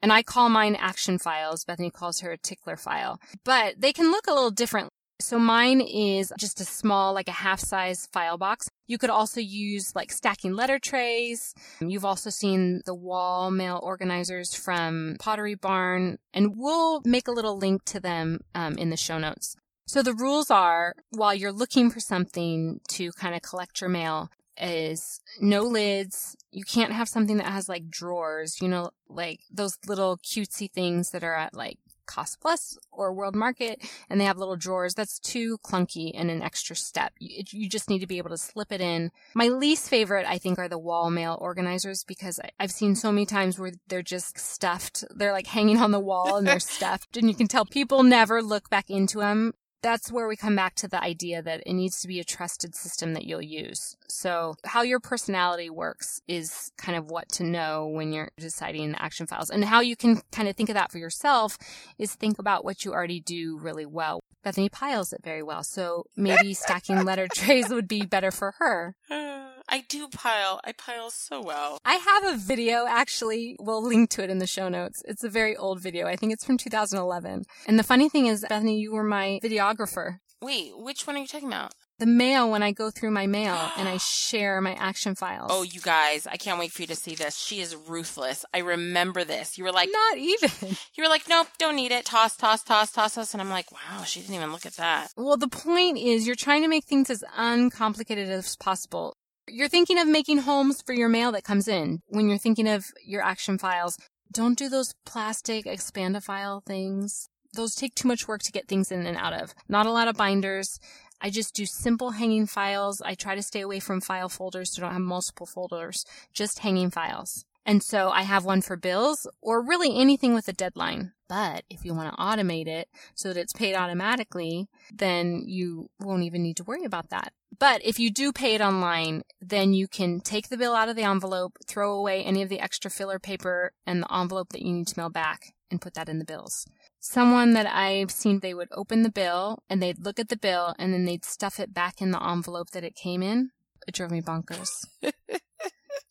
And 0.03 0.13
I 0.13 0.25
call 0.25 0.49
mine 0.49 0.75
action 0.75 1.19
files. 1.19 1.65
Bethany 1.65 1.91
calls 1.91 2.21
her 2.21 2.33
a 2.33 2.39
tickler 2.39 2.77
file. 2.77 3.21
But 3.45 3.81
they 3.81 3.93
can 3.93 4.11
look 4.11 4.27
a 4.27 4.33
little 4.33 4.51
different. 4.51 4.92
So 5.23 5.39
mine 5.39 5.81
is 5.81 6.33
just 6.39 6.61
a 6.61 6.65
small, 6.65 7.15
like 7.15 7.29
a 7.29 7.33
half 7.33 7.61
size 7.61 8.09
file 8.13 8.37
box. 8.37 8.69
You 8.89 8.99
could 8.99 9.09
also 9.09 9.41
use 9.41 9.95
like 9.95 10.11
stacking 10.11 10.55
letter 10.55 10.79
trays. 10.79 11.55
You've 11.81 12.05
also 12.05 12.29
seen 12.29 12.83
the 12.87 12.95
wall 12.95 13.51
mail 13.51 13.81
organizers 13.83 14.55
from 14.55 15.17
Pottery 15.21 15.55
Barn, 15.55 16.19
and 16.35 16.55
we'll 16.57 17.03
make 17.05 17.29
a 17.29 17.33
little 17.33 17.57
link 17.57 17.85
to 17.87 18.01
them 18.01 18.41
um, 18.55 18.77
in 18.77 18.91
the 18.91 18.97
show 18.97 19.19
notes. 19.19 19.57
So 19.87 20.03
the 20.03 20.15
rules 20.15 20.51
are 20.51 20.95
while 21.11 21.35
you're 21.35 21.53
looking 21.53 21.91
for 21.91 22.01
something 22.01 22.81
to 22.89 23.13
kind 23.13 23.35
of 23.35 23.43
collect 23.43 23.81
your 23.81 23.91
mail, 23.91 24.29
is 24.61 25.21
no 25.41 25.63
lids. 25.63 26.37
You 26.51 26.65
can't 26.65 26.93
have 26.93 27.09
something 27.09 27.37
that 27.39 27.47
has 27.47 27.69
like 27.69 27.89
drawers, 27.89 28.61
you 28.61 28.69
know, 28.69 28.91
like 29.09 29.41
those 29.51 29.79
little 29.87 30.19
cutesy 30.19 30.71
things 30.71 31.11
that 31.11 31.25
are 31.25 31.35
at 31.35 31.55
like 31.55 31.79
Cost 32.07 32.41
Plus 32.41 32.79
or 32.91 33.13
World 33.13 33.35
Market 33.35 33.83
and 34.09 34.21
they 34.21 34.25
have 34.25 34.39
little 34.39 34.57
drawers. 34.57 34.95
That's 34.95 35.19
too 35.19 35.59
clunky 35.59 36.13
and 36.15 36.31
an 36.31 36.43
extra 36.43 36.77
step. 36.77 37.13
You, 37.19 37.45
you 37.51 37.69
just 37.69 37.89
need 37.89 38.01
to 38.01 38.07
be 38.07 38.19
able 38.19 38.31
to 38.31 38.39
slip 38.39 38.73
it 38.73 38.81
in. 38.81 39.11
My 39.35 39.49
least 39.49 39.89
favorite, 39.89 40.27
I 40.27 40.39
think, 40.39 40.59
are 40.59 40.69
the 40.69 40.79
wall 40.79 41.11
mail 41.11 41.39
organizers 41.41 42.05
because 42.05 42.39
I, 42.41 42.51
I've 42.61 42.73
seen 42.73 42.95
so 42.95 43.13
many 43.13 43.27
times 43.27 43.59
where 43.59 43.73
they're 43.89 44.03
just 44.03 44.39
stuffed. 44.39 45.05
They're 45.15 45.33
like 45.33 45.47
hanging 45.47 45.79
on 45.79 45.91
the 45.91 46.01
wall 46.01 46.37
and 46.37 46.47
they're 46.47 46.61
stuffed 46.61 47.17
and 47.17 47.29
you 47.29 47.35
can 47.35 47.49
tell 47.49 47.65
people 47.65 48.03
never 48.03 48.43
look 48.43 48.71
back 48.71 48.91
into 48.91 49.19
them 49.19 49.55
that's 49.83 50.13
where 50.13 50.29
we 50.29 50.37
come 50.37 50.57
back 50.57 50.75
to 50.77 50.89
the 50.89 51.03
idea 51.03 51.43
that 51.43 51.63
it 51.67 51.73
needs 51.73 52.01
to 52.01 52.09
be 52.09 52.21
a 52.21 52.25
trusted 52.25 52.75
system 52.75 53.15
that 53.15 53.25
you'll 53.25 53.43
use. 53.43 53.97
So 54.09 54.55
how 54.65 54.83
your 54.83 55.01
personality 55.01 55.71
works 55.71 56.23
is 56.29 56.71
kind 56.77 56.97
of 56.97 57.11
what 57.11 57.29
to 57.31 57.45
know 57.45 57.89
when 57.89 58.13
you're 58.13 58.31
deciding 58.37 58.93
the 58.93 59.03
action 59.03 59.27
files 59.27 59.51
and 59.51 59.65
how 59.65 59.81
you 59.81 59.97
can 59.97 60.23
kind 60.31 60.49
of 60.49 60.57
think 60.57 60.69
of 60.69 60.75
that 60.75 60.93
for 60.93 60.99
yourself 60.99 61.59
is 61.99 62.15
think 62.15 62.39
about 62.39 62.65
what 62.65 62.85
you 62.85 62.93
already 62.93 63.21
do 63.21 63.59
really 63.59 63.87
well. 63.87 64.21
Bethany 64.45 64.69
piles 64.69 65.13
it 65.13 65.21
very 65.23 65.43
well. 65.43 65.63
So 65.65 66.07
maybe 66.17 66.55
stacking 66.55 67.05
letter 67.05 67.27
trays 67.35 67.69
would 67.69 67.89
be 67.89 68.07
better 68.07 68.31
for 68.31 68.55
her. 68.59 68.95
I 69.73 69.81
do 69.89 70.07
pile. 70.07 70.61
I 70.65 70.73
pile 70.73 71.11
so 71.11 71.41
well. 71.41 71.79
I 71.83 71.95
have 71.95 72.25
a 72.27 72.37
video 72.37 72.85
actually. 72.87 73.57
We'll 73.59 73.83
link 73.83 74.11
to 74.11 74.23
it 74.23 74.29
in 74.29 74.39
the 74.39 74.47
show 74.47 74.69
notes. 74.69 75.03
It's 75.07 75.25
a 75.25 75.31
very 75.31 75.57
old 75.57 75.81
video. 75.81 76.07
I 76.07 76.15
think 76.15 76.35
it's 76.35 76.45
from 76.45 76.59
2011. 76.59 77.45
And 77.67 77.79
the 77.79 77.83
funny 77.83 78.11
thing 78.11 78.27
is, 78.27 78.45
Bethany, 78.47 78.79
you 78.79 78.93
were 78.93 79.03
my 79.03 79.41
videographer. 79.43 80.19
Wait, 80.43 80.73
which 80.77 81.07
one 81.07 81.17
are 81.17 81.21
you 81.21 81.27
talking 81.27 81.49
about? 81.49 81.73
The 81.99 82.05
mail 82.05 82.51
when 82.51 82.63
I 82.63 82.73
go 82.73 82.91
through 82.91 83.13
my 83.13 83.27
mail 83.27 83.57
and 83.79 83.89
I 83.89 83.97
share 83.97 84.61
my 84.61 84.75
action 84.75 85.15
files. 85.15 85.51
Oh, 85.51 85.63
you 85.63 85.81
guys, 85.81 86.27
I 86.27 86.37
can't 86.37 86.59
wait 86.59 86.73
for 86.73 86.83
you 86.83 86.89
to 86.89 86.97
see 86.97 87.15
this. 87.15 87.39
She 87.39 87.61
is 87.61 87.75
ruthless. 87.75 88.45
I 88.53 88.59
remember 88.59 89.25
this. 89.25 89.57
You 89.57 89.65
were 89.65 89.73
like, 89.73 89.89
not 89.91 90.19
even. 90.19 90.51
you 90.95 91.03
were 91.03 91.09
like, 91.09 91.31
nope, 91.31 91.47
don't 91.59 91.77
need 91.77 91.93
it. 91.93 92.05
Toss, 92.05 92.37
toss, 92.37 92.63
toss, 92.63 92.93
toss, 92.93 93.15
toss. 93.15 93.33
And 93.33 93.41
I'm 93.41 93.49
like, 93.49 93.73
wow, 93.73 94.03
she 94.03 94.21
didn't 94.21 94.35
even 94.35 94.53
look 94.53 94.67
at 94.67 94.77
that. 94.77 95.13
Well, 95.17 95.39
the 95.39 95.49
point 95.49 95.97
is 95.97 96.27
you're 96.27 96.37
trying 96.37 96.61
to 96.61 96.69
make 96.69 96.85
things 96.85 97.09
as 97.09 97.25
uncomplicated 97.39 98.29
as 98.29 98.55
possible. 98.57 99.17
You're 99.49 99.69
thinking 99.69 99.99
of 99.99 100.07
making 100.07 100.39
homes 100.39 100.83
for 100.83 100.93
your 100.93 101.09
mail 101.09 101.33
that 101.33 101.43
comes 101.43 101.67
in. 101.67 102.01
When 102.07 102.29
you're 102.29 102.39
thinking 102.39 102.69
of 102.69 102.87
your 103.05 103.23
action 103.23 103.59
files, 103.59 103.99
don't 104.31 104.57
do 104.57 104.69
those 104.69 104.95
plastic 105.05 105.65
expandifile 105.65 106.65
things. 106.65 107.29
Those 107.53 107.75
take 107.75 107.97
too 107.97 108.07
much 108.07 108.29
work 108.29 108.43
to 108.45 108.53
get 108.53 108.69
things 108.69 108.93
in 108.93 109.05
and 109.05 109.17
out 109.17 109.33
of. 109.33 109.53
Not 109.69 109.87
a 109.87 109.91
lot 109.91 110.07
of 110.07 110.17
binders. 110.17 110.79
I 111.21 111.29
just 111.29 111.55
do 111.55 111.67
simple 111.67 112.13
hanging 112.13 112.47
files. 112.47 113.03
I 113.03 113.15
try 113.15 113.35
to 113.35 113.43
stay 113.43 113.61
away 113.61 113.81
from 113.81 114.01
file 114.01 114.29
folders 114.29 114.73
so 114.73 114.83
I 114.83 114.87
don't 114.87 114.93
have 114.93 115.03
multiple 115.03 115.47
folders. 115.47 116.07
Just 116.33 116.61
hanging 116.61 116.91
files. 116.91 117.45
And 117.65 117.83
so 117.83 118.11
I 118.11 118.23
have 118.23 118.45
one 118.45 118.63
for 118.63 118.77
bills 118.77 119.27
or 119.41 119.65
really 119.65 119.97
anything 119.97 120.35
with 120.35 120.49
a 120.49 120.53
deadline. 120.53 121.13
But 121.29 121.65
if 121.71 121.85
you 121.85 121.95
want 121.95 122.15
to 122.15 122.21
automate 122.21 122.67
it 122.67 122.89
so 123.15 123.29
that 123.29 123.41
it's 123.41 123.53
paid 123.53 123.75
automatically, 123.75 124.69
then 124.93 125.43
you 125.47 125.89
won't 126.01 126.25
even 126.25 126.43
need 126.43 126.57
to 126.59 126.65
worry 126.65 126.85
about 126.85 127.09
that. 127.11 127.33
But 127.59 127.81
if 127.85 127.99
you 127.99 128.11
do 128.11 128.33
pay 128.33 128.55
it 128.55 128.61
online, 128.61 129.23
then 129.41 129.73
you 129.73 129.87
can 129.87 130.21
take 130.21 130.49
the 130.49 130.57
bill 130.57 130.75
out 130.75 130.89
of 130.89 130.97
the 130.97 131.05
envelope, 131.05 131.57
throw 131.67 131.95
away 131.95 132.23
any 132.23 132.43
of 132.43 132.49
the 132.49 132.61
extra 132.61 132.91
filler 132.91 133.19
paper 133.19 133.73
and 133.87 134.03
the 134.03 134.15
envelope 134.15 134.51
that 134.51 134.63
you 134.63 134.73
need 134.73 134.89
to 134.89 134.99
mail 134.99 135.11
back 135.11 135.55
and 135.71 135.81
put 135.81 135.95
that 135.95 136.09
in 136.09 136.19
the 136.19 136.25
bills. 136.25 136.67
Someone 137.01 137.53
that 137.55 137.67
I've 137.67 138.11
seen, 138.11 138.41
they 138.41 138.55
would 138.55 138.69
open 138.73 139.03
the 139.03 139.11
bill 139.11 139.63
and 139.71 139.83
they'd 139.83 140.05
look 140.05 140.21
at 140.21 140.29
the 140.29 140.37
bill 140.37 140.75
and 140.79 140.93
then 140.93 141.05
they'd 141.05 141.25
stuff 141.25 141.59
it 141.59 141.73
back 141.73 142.03
in 142.03 142.11
the 142.11 142.23
envelope 142.23 142.71
that 142.71 142.85
it 142.85 142.95
came 142.95 143.23
in. 143.23 143.51
It 143.87 143.95
drove 143.95 144.11
me 144.11 144.21
bonkers. 144.21 144.87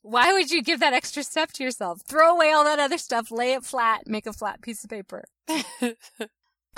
Why 0.02 0.34
would 0.34 0.52
you 0.52 0.64
give 0.64 0.80
that 0.80 0.94
extra 0.94 1.24
step 1.24 1.52
to 1.54 1.64
yourself? 1.64 2.02
Throw 2.08 2.34
away 2.34 2.52
all 2.52 2.64
that 2.64 2.80
other 2.80 2.98
stuff, 2.98 3.32
lay 3.32 3.54
it 3.54 3.64
flat, 3.64 4.08
make 4.08 4.26
a 4.26 4.34
flat 4.34 4.62
piece 4.62 4.84
of 4.84 4.90
paper. 4.90 5.24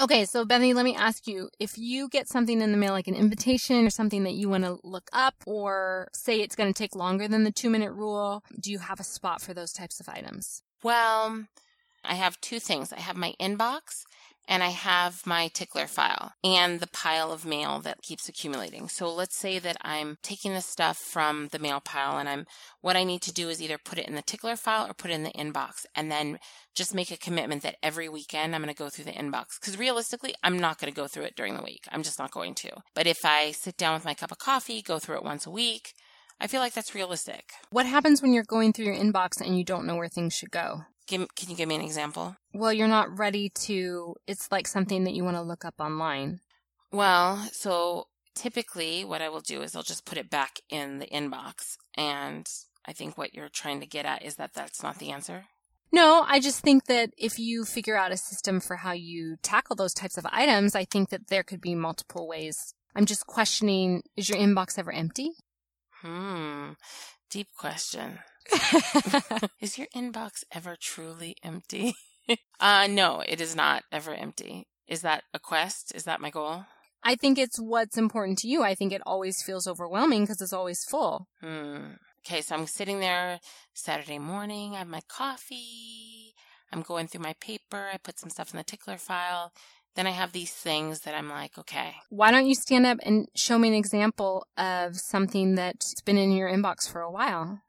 Okay, 0.01 0.25
so 0.25 0.43
Bethany, 0.43 0.73
let 0.73 0.85
me 0.85 0.95
ask 0.95 1.27
you 1.27 1.49
if 1.59 1.77
you 1.77 2.09
get 2.09 2.27
something 2.27 2.61
in 2.61 2.71
the 2.71 2.77
mail, 2.79 2.93
like 2.93 3.07
an 3.07 3.13
invitation 3.13 3.85
or 3.85 3.91
something 3.91 4.23
that 4.23 4.33
you 4.33 4.49
want 4.49 4.63
to 4.63 4.79
look 4.83 5.07
up, 5.13 5.35
or 5.45 6.07
say 6.13 6.41
it's 6.41 6.55
going 6.55 6.73
to 6.73 6.77
take 6.77 6.95
longer 6.95 7.27
than 7.27 7.43
the 7.43 7.51
two 7.51 7.69
minute 7.69 7.91
rule, 7.91 8.43
do 8.59 8.71
you 8.71 8.79
have 8.79 8.99
a 8.99 9.03
spot 9.03 9.39
for 9.39 9.53
those 9.53 9.71
types 9.71 9.99
of 9.99 10.09
items? 10.09 10.63
well, 10.83 11.45
I 12.03 12.15
have 12.15 12.41
two 12.41 12.59
things. 12.59 12.91
I 12.91 12.99
have 12.99 13.15
my 13.15 13.33
inbox 13.39 14.03
and 14.47 14.63
I 14.63 14.69
have 14.69 15.25
my 15.25 15.47
tickler 15.47 15.87
file 15.87 16.33
and 16.43 16.79
the 16.79 16.87
pile 16.87 17.31
of 17.31 17.45
mail 17.45 17.79
that 17.79 18.01
keeps 18.01 18.27
accumulating. 18.27 18.87
So 18.89 19.13
let's 19.13 19.37
say 19.37 19.59
that 19.59 19.77
I'm 19.81 20.17
taking 20.21 20.53
the 20.53 20.61
stuff 20.61 20.97
from 20.97 21.49
the 21.51 21.59
mail 21.59 21.79
pile 21.79 22.17
and 22.17 22.27
I'm 22.27 22.45
what 22.81 22.95
I 22.95 23.03
need 23.03 23.21
to 23.23 23.33
do 23.33 23.49
is 23.49 23.61
either 23.61 23.77
put 23.77 23.97
it 23.97 24.07
in 24.07 24.15
the 24.15 24.21
tickler 24.21 24.55
file 24.55 24.89
or 24.89 24.93
put 24.93 25.11
it 25.11 25.15
in 25.15 25.23
the 25.23 25.31
inbox 25.31 25.85
and 25.95 26.11
then 26.11 26.39
just 26.75 26.93
make 26.93 27.11
a 27.11 27.17
commitment 27.17 27.63
that 27.63 27.77
every 27.81 28.09
weekend 28.09 28.53
I'm 28.53 28.61
going 28.61 28.73
to 28.73 28.77
go 28.77 28.89
through 28.89 29.05
the 29.05 29.11
inbox 29.11 29.59
cuz 29.61 29.77
realistically 29.77 30.35
I'm 30.43 30.59
not 30.59 30.79
going 30.79 30.91
to 30.91 31.01
go 31.01 31.07
through 31.07 31.23
it 31.23 31.35
during 31.35 31.55
the 31.55 31.63
week. 31.63 31.85
I'm 31.91 32.03
just 32.03 32.19
not 32.19 32.31
going 32.31 32.55
to. 32.55 32.71
But 32.93 33.07
if 33.07 33.23
I 33.23 33.51
sit 33.51 33.77
down 33.77 33.93
with 33.93 34.05
my 34.05 34.13
cup 34.13 34.31
of 34.31 34.39
coffee, 34.39 34.81
go 34.81 34.99
through 34.99 35.17
it 35.17 35.23
once 35.23 35.45
a 35.45 35.51
week, 35.51 35.93
I 36.39 36.47
feel 36.47 36.59
like 36.59 36.73
that's 36.73 36.95
realistic. 36.95 37.53
What 37.69 37.85
happens 37.85 38.21
when 38.21 38.33
you're 38.33 38.43
going 38.43 38.73
through 38.73 38.85
your 38.85 38.95
inbox 38.95 39.39
and 39.39 39.57
you 39.57 39.63
don't 39.63 39.85
know 39.85 39.95
where 39.95 40.09
things 40.09 40.33
should 40.33 40.51
go? 40.51 40.81
Give, 41.07 41.27
can 41.35 41.49
you 41.49 41.55
give 41.55 41.67
me 41.67 41.75
an 41.75 41.81
example? 41.81 42.35
Well, 42.53 42.71
you're 42.71 42.87
not 42.87 43.17
ready 43.17 43.49
to, 43.65 44.15
it's 44.27 44.51
like 44.51 44.67
something 44.67 45.03
that 45.03 45.13
you 45.13 45.23
want 45.23 45.37
to 45.37 45.41
look 45.41 45.65
up 45.65 45.75
online. 45.79 46.39
Well, 46.91 47.37
so 47.51 48.07
typically 48.35 49.03
what 49.03 49.21
I 49.21 49.29
will 49.29 49.41
do 49.41 49.61
is 49.61 49.75
I'll 49.75 49.83
just 49.83 50.05
put 50.05 50.17
it 50.17 50.29
back 50.29 50.59
in 50.69 50.99
the 50.99 51.07
inbox. 51.07 51.77
And 51.95 52.47
I 52.85 52.93
think 52.93 53.17
what 53.17 53.33
you're 53.33 53.49
trying 53.49 53.79
to 53.81 53.87
get 53.87 54.05
at 54.05 54.23
is 54.23 54.35
that 54.35 54.53
that's 54.53 54.81
not 54.81 54.99
the 54.99 55.11
answer. 55.11 55.45
No, 55.91 56.25
I 56.27 56.39
just 56.39 56.61
think 56.61 56.85
that 56.85 57.11
if 57.17 57.37
you 57.37 57.65
figure 57.65 57.95
out 57.95 58.11
a 58.11 58.17
system 58.17 58.59
for 58.59 58.77
how 58.77 58.93
you 58.93 59.35
tackle 59.43 59.75
those 59.75 59.93
types 59.93 60.17
of 60.17 60.25
items, 60.31 60.75
I 60.75 60.85
think 60.85 61.09
that 61.09 61.27
there 61.27 61.43
could 61.43 61.61
be 61.61 61.75
multiple 61.75 62.27
ways. 62.27 62.73
I'm 62.95 63.05
just 63.05 63.27
questioning, 63.27 64.01
is 64.15 64.27
your 64.27 64.39
inbox 64.39 64.79
ever 64.79 64.91
empty? 64.91 65.31
Hmm. 66.01 66.71
Deep 67.29 67.47
question. 67.57 68.19
is 69.61 69.77
your 69.77 69.87
inbox 69.95 70.43
ever 70.51 70.75
truly 70.79 71.35
empty? 71.43 71.93
uh, 72.59 72.87
no, 72.87 73.23
it 73.27 73.41
is 73.41 73.55
not 73.55 73.83
ever 73.91 74.13
empty. 74.13 74.67
Is 74.87 75.01
that 75.01 75.23
a 75.33 75.39
quest? 75.39 75.91
Is 75.95 76.03
that 76.03 76.21
my 76.21 76.29
goal? 76.29 76.65
I 77.03 77.15
think 77.15 77.37
it's 77.37 77.59
what's 77.59 77.97
important 77.97 78.37
to 78.39 78.47
you. 78.47 78.63
I 78.63 78.75
think 78.75 78.93
it 78.93 79.01
always 79.05 79.41
feels 79.41 79.67
overwhelming 79.67 80.23
because 80.23 80.41
it's 80.41 80.53
always 80.53 80.83
full. 80.83 81.27
Hmm. 81.41 81.93
Okay, 82.25 82.41
so 82.41 82.55
I'm 82.55 82.67
sitting 82.67 83.01
there 83.01 83.39
Saturday 83.73 84.19
morning. 84.19 84.75
I 84.75 84.79
have 84.79 84.87
my 84.87 85.01
coffee. 85.09 86.33
I'm 86.71 86.81
going 86.81 87.07
through 87.07 87.21
my 87.21 87.35
paper. 87.41 87.89
I 87.93 87.97
put 87.97 88.17
some 88.17 88.29
stuff 88.29 88.53
in 88.53 88.57
the 88.57 88.63
tickler 88.63 88.97
file. 88.97 89.51
Then 89.95 90.07
I 90.07 90.11
have 90.11 90.31
these 90.31 90.51
things 90.51 91.01
that 91.01 91.13
I'm 91.13 91.29
like, 91.29 91.57
okay. 91.57 91.95
Why 92.09 92.31
don't 92.31 92.47
you 92.47 92.55
stand 92.55 92.85
up 92.85 92.97
and 93.03 93.27
show 93.35 93.59
me 93.59 93.67
an 93.67 93.73
example 93.75 94.47
of 94.57 94.95
something 94.95 95.55
that's 95.55 96.01
been 96.01 96.17
in 96.17 96.31
your 96.31 96.49
inbox 96.49 96.89
for 96.89 97.01
a 97.01 97.11
while? 97.11 97.61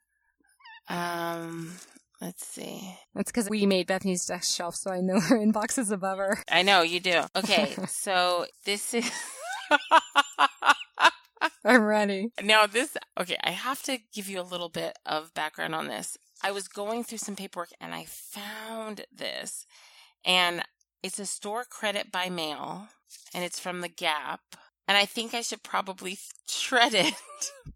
Um, 0.88 1.72
let's 2.20 2.46
see. 2.46 2.96
That's 3.14 3.30
because 3.30 3.48
we 3.48 3.66
made 3.66 3.86
Bethany's 3.86 4.26
desk 4.26 4.54
shelf, 4.54 4.76
so 4.76 4.90
I 4.90 5.00
know 5.00 5.20
her 5.20 5.38
inbox 5.44 5.78
is 5.78 5.90
above 5.90 6.18
her. 6.18 6.42
I 6.50 6.62
know 6.62 6.82
you 6.82 7.00
do. 7.00 7.22
Okay, 7.36 7.74
so 7.88 8.46
this 8.64 8.94
is. 8.94 9.10
I'm 11.66 11.82
ready. 11.82 12.28
Now, 12.42 12.66
this, 12.66 12.96
okay, 13.18 13.36
I 13.42 13.50
have 13.50 13.82
to 13.84 13.98
give 14.14 14.28
you 14.28 14.40
a 14.40 14.42
little 14.42 14.68
bit 14.68 14.98
of 15.06 15.32
background 15.34 15.74
on 15.74 15.88
this. 15.88 16.18
I 16.42 16.50
was 16.50 16.68
going 16.68 17.04
through 17.04 17.18
some 17.18 17.36
paperwork 17.36 17.70
and 17.80 17.94
I 17.94 18.04
found 18.04 19.06
this, 19.10 19.66
and 20.24 20.62
it's 21.02 21.18
a 21.18 21.26
store 21.26 21.64
credit 21.64 22.12
by 22.12 22.28
mail, 22.28 22.88
and 23.34 23.44
it's 23.44 23.58
from 23.58 23.80
the 23.80 23.88
Gap. 23.88 24.40
And 24.86 24.98
I 24.98 25.06
think 25.06 25.32
I 25.32 25.40
should 25.40 25.62
probably 25.62 26.18
shred 26.46 26.92
it. 26.94 27.14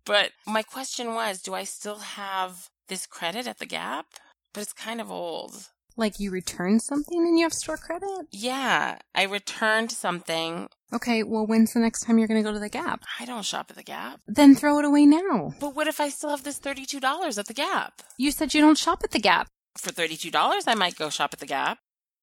but 0.05 0.33
my 0.47 0.63
question 0.63 1.15
was 1.15 1.41
do 1.41 1.55
I 1.55 1.65
still 1.65 1.99
have 1.99 2.69
this 2.89 3.07
credit 3.07 3.47
at 3.47 3.59
the 3.59 3.67
Gap? 3.67 4.07
But 4.53 4.63
it's 4.63 4.73
kind 4.73 5.01
of 5.01 5.11
old. 5.11 5.69
Like 5.97 6.21
you 6.21 6.31
return 6.31 6.79
something 6.79 7.19
and 7.19 7.39
you 7.39 7.45
have 7.45 7.53
store 7.53 7.77
credit? 7.77 8.27
Yeah, 8.31 8.99
I 9.15 9.25
returned 9.25 9.91
something. 9.91 10.69
Okay, 10.93 11.23
well, 11.25 11.45
when's 11.47 11.73
the 11.73 11.81
next 11.81 12.05
time 12.05 12.19
you're 12.19 12.29
going 12.29 12.43
to 12.43 12.49
go 12.49 12.53
to 12.53 12.61
the 12.61 12.69
Gap? 12.69 13.03
I 13.19 13.25
don't 13.25 13.45
shop 13.45 13.67
at 13.71 13.77
the 13.77 13.83
Gap. 13.83 14.21
Then 14.27 14.55
throw 14.55 14.79
it 14.79 14.85
away 14.85 15.07
now. 15.07 15.55
But 15.61 15.75
what 15.75 15.89
if 15.89 16.01
I 16.01 16.09
still 16.09 16.31
have 16.31 16.45
this 16.45 16.61
$32 16.61 17.39
at 17.39 17.47
the 17.47 17.55
Gap? 17.55 18.03
You 18.17 18.31
said 18.31 18.55
you 18.55 18.61
don't 18.61 18.79
shop 18.79 19.01
at 19.03 19.11
the 19.11 19.19
Gap. 19.19 19.49
For 19.77 19.91
$32, 19.91 20.63
I 20.67 20.75
might 20.75 20.97
go 20.97 21.11
shop 21.11 21.31
at 21.33 21.41
the 21.41 21.47
Gap. 21.47 21.79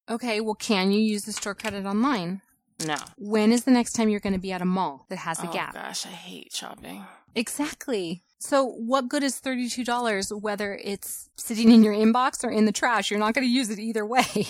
Okay, 0.10 0.39
well, 0.39 0.56
can 0.56 0.91
you 0.91 0.99
use 1.01 1.23
the 1.23 1.34
store 1.34 1.56
credit 1.56 1.86
online? 1.86 2.41
No. 2.86 2.95
When 3.17 3.51
is 3.51 3.63
the 3.65 3.71
next 3.71 3.93
time 3.93 4.10
you're 4.10 4.19
going 4.19 4.34
to 4.34 4.39
be 4.39 4.51
at 4.51 4.62
a 4.62 4.65
mall 4.65 5.06
that 5.10 5.17
has 5.19 5.39
a 5.39 5.49
oh 5.49 5.54
Gap? 5.54 5.73
gosh, 5.73 6.06
I 6.06 6.10
hate 6.10 6.54
shopping. 6.54 7.06
Exactly. 7.34 8.23
So 8.39 8.65
what 8.65 9.08
good 9.10 9.24
is 9.24 9.39
$32 9.41 10.41
whether 10.41 10.80
it's 10.84 11.30
sitting 11.38 11.71
in 11.71 11.84
your 11.84 11.93
inbox 11.93 12.43
or 12.43 12.50
in 12.50 12.65
the 12.65 12.71
trash? 12.71 13.10
You're 13.10 13.19
not 13.19 13.34
going 13.34 13.45
to 13.48 13.52
use 13.52 13.69
it 13.69 13.80
either 13.80 14.06
way. 14.06 14.48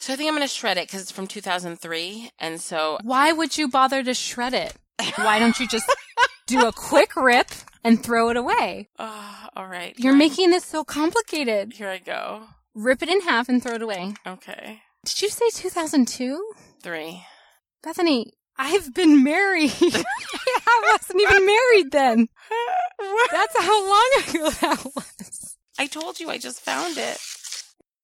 So 0.00 0.12
I 0.12 0.16
think 0.16 0.28
I'm 0.28 0.34
going 0.34 0.46
to 0.46 0.52
shred 0.52 0.76
it 0.76 0.86
because 0.86 1.00
it's 1.00 1.10
from 1.12 1.26
2003. 1.26 2.30
And 2.38 2.60
so 2.60 2.98
Why 3.02 3.32
would 3.32 3.56
you 3.56 3.68
bother 3.68 4.02
to 4.02 4.12
shred 4.12 4.52
it? 4.52 4.74
Why 5.16 5.38
don't 5.38 5.58
you 5.58 5.66
just 5.66 5.90
do 6.46 6.66
a 6.66 6.72
quick 6.72 7.16
rip 7.16 7.48
and 7.82 8.02
throw 8.02 8.28
it 8.28 8.36
away? 8.36 8.88
Oh, 8.98 9.46
all 9.56 9.66
right. 9.66 9.94
You're 9.98 10.14
making 10.14 10.50
this 10.50 10.64
so 10.64 10.84
complicated. 10.84 11.72
Here 11.74 11.88
I 11.88 11.98
go. 11.98 12.42
Rip 12.74 13.02
it 13.02 13.08
in 13.08 13.22
half 13.22 13.48
and 13.48 13.62
throw 13.62 13.74
it 13.74 13.82
away. 13.82 14.14
Okay. 14.26 14.82
Did 15.04 15.22
you 15.22 15.28
say 15.30 15.48
2002? 15.52 16.52
Three. 16.82 17.22
Bethany, 17.82 18.32
I've 18.56 18.94
been 18.94 19.24
married. 19.24 19.72
I 19.80 20.92
wasn't 20.92 21.22
even 21.22 21.46
married 21.46 21.90
then. 21.90 22.28
That's 23.32 23.58
how 23.58 23.88
long 23.88 24.10
ago 24.28 24.50
that 24.50 24.84
was. 24.94 25.56
I 25.78 25.86
told 25.86 26.20
you 26.20 26.30
I 26.30 26.38
just 26.38 26.60
found 26.60 26.96
it. 26.96 27.18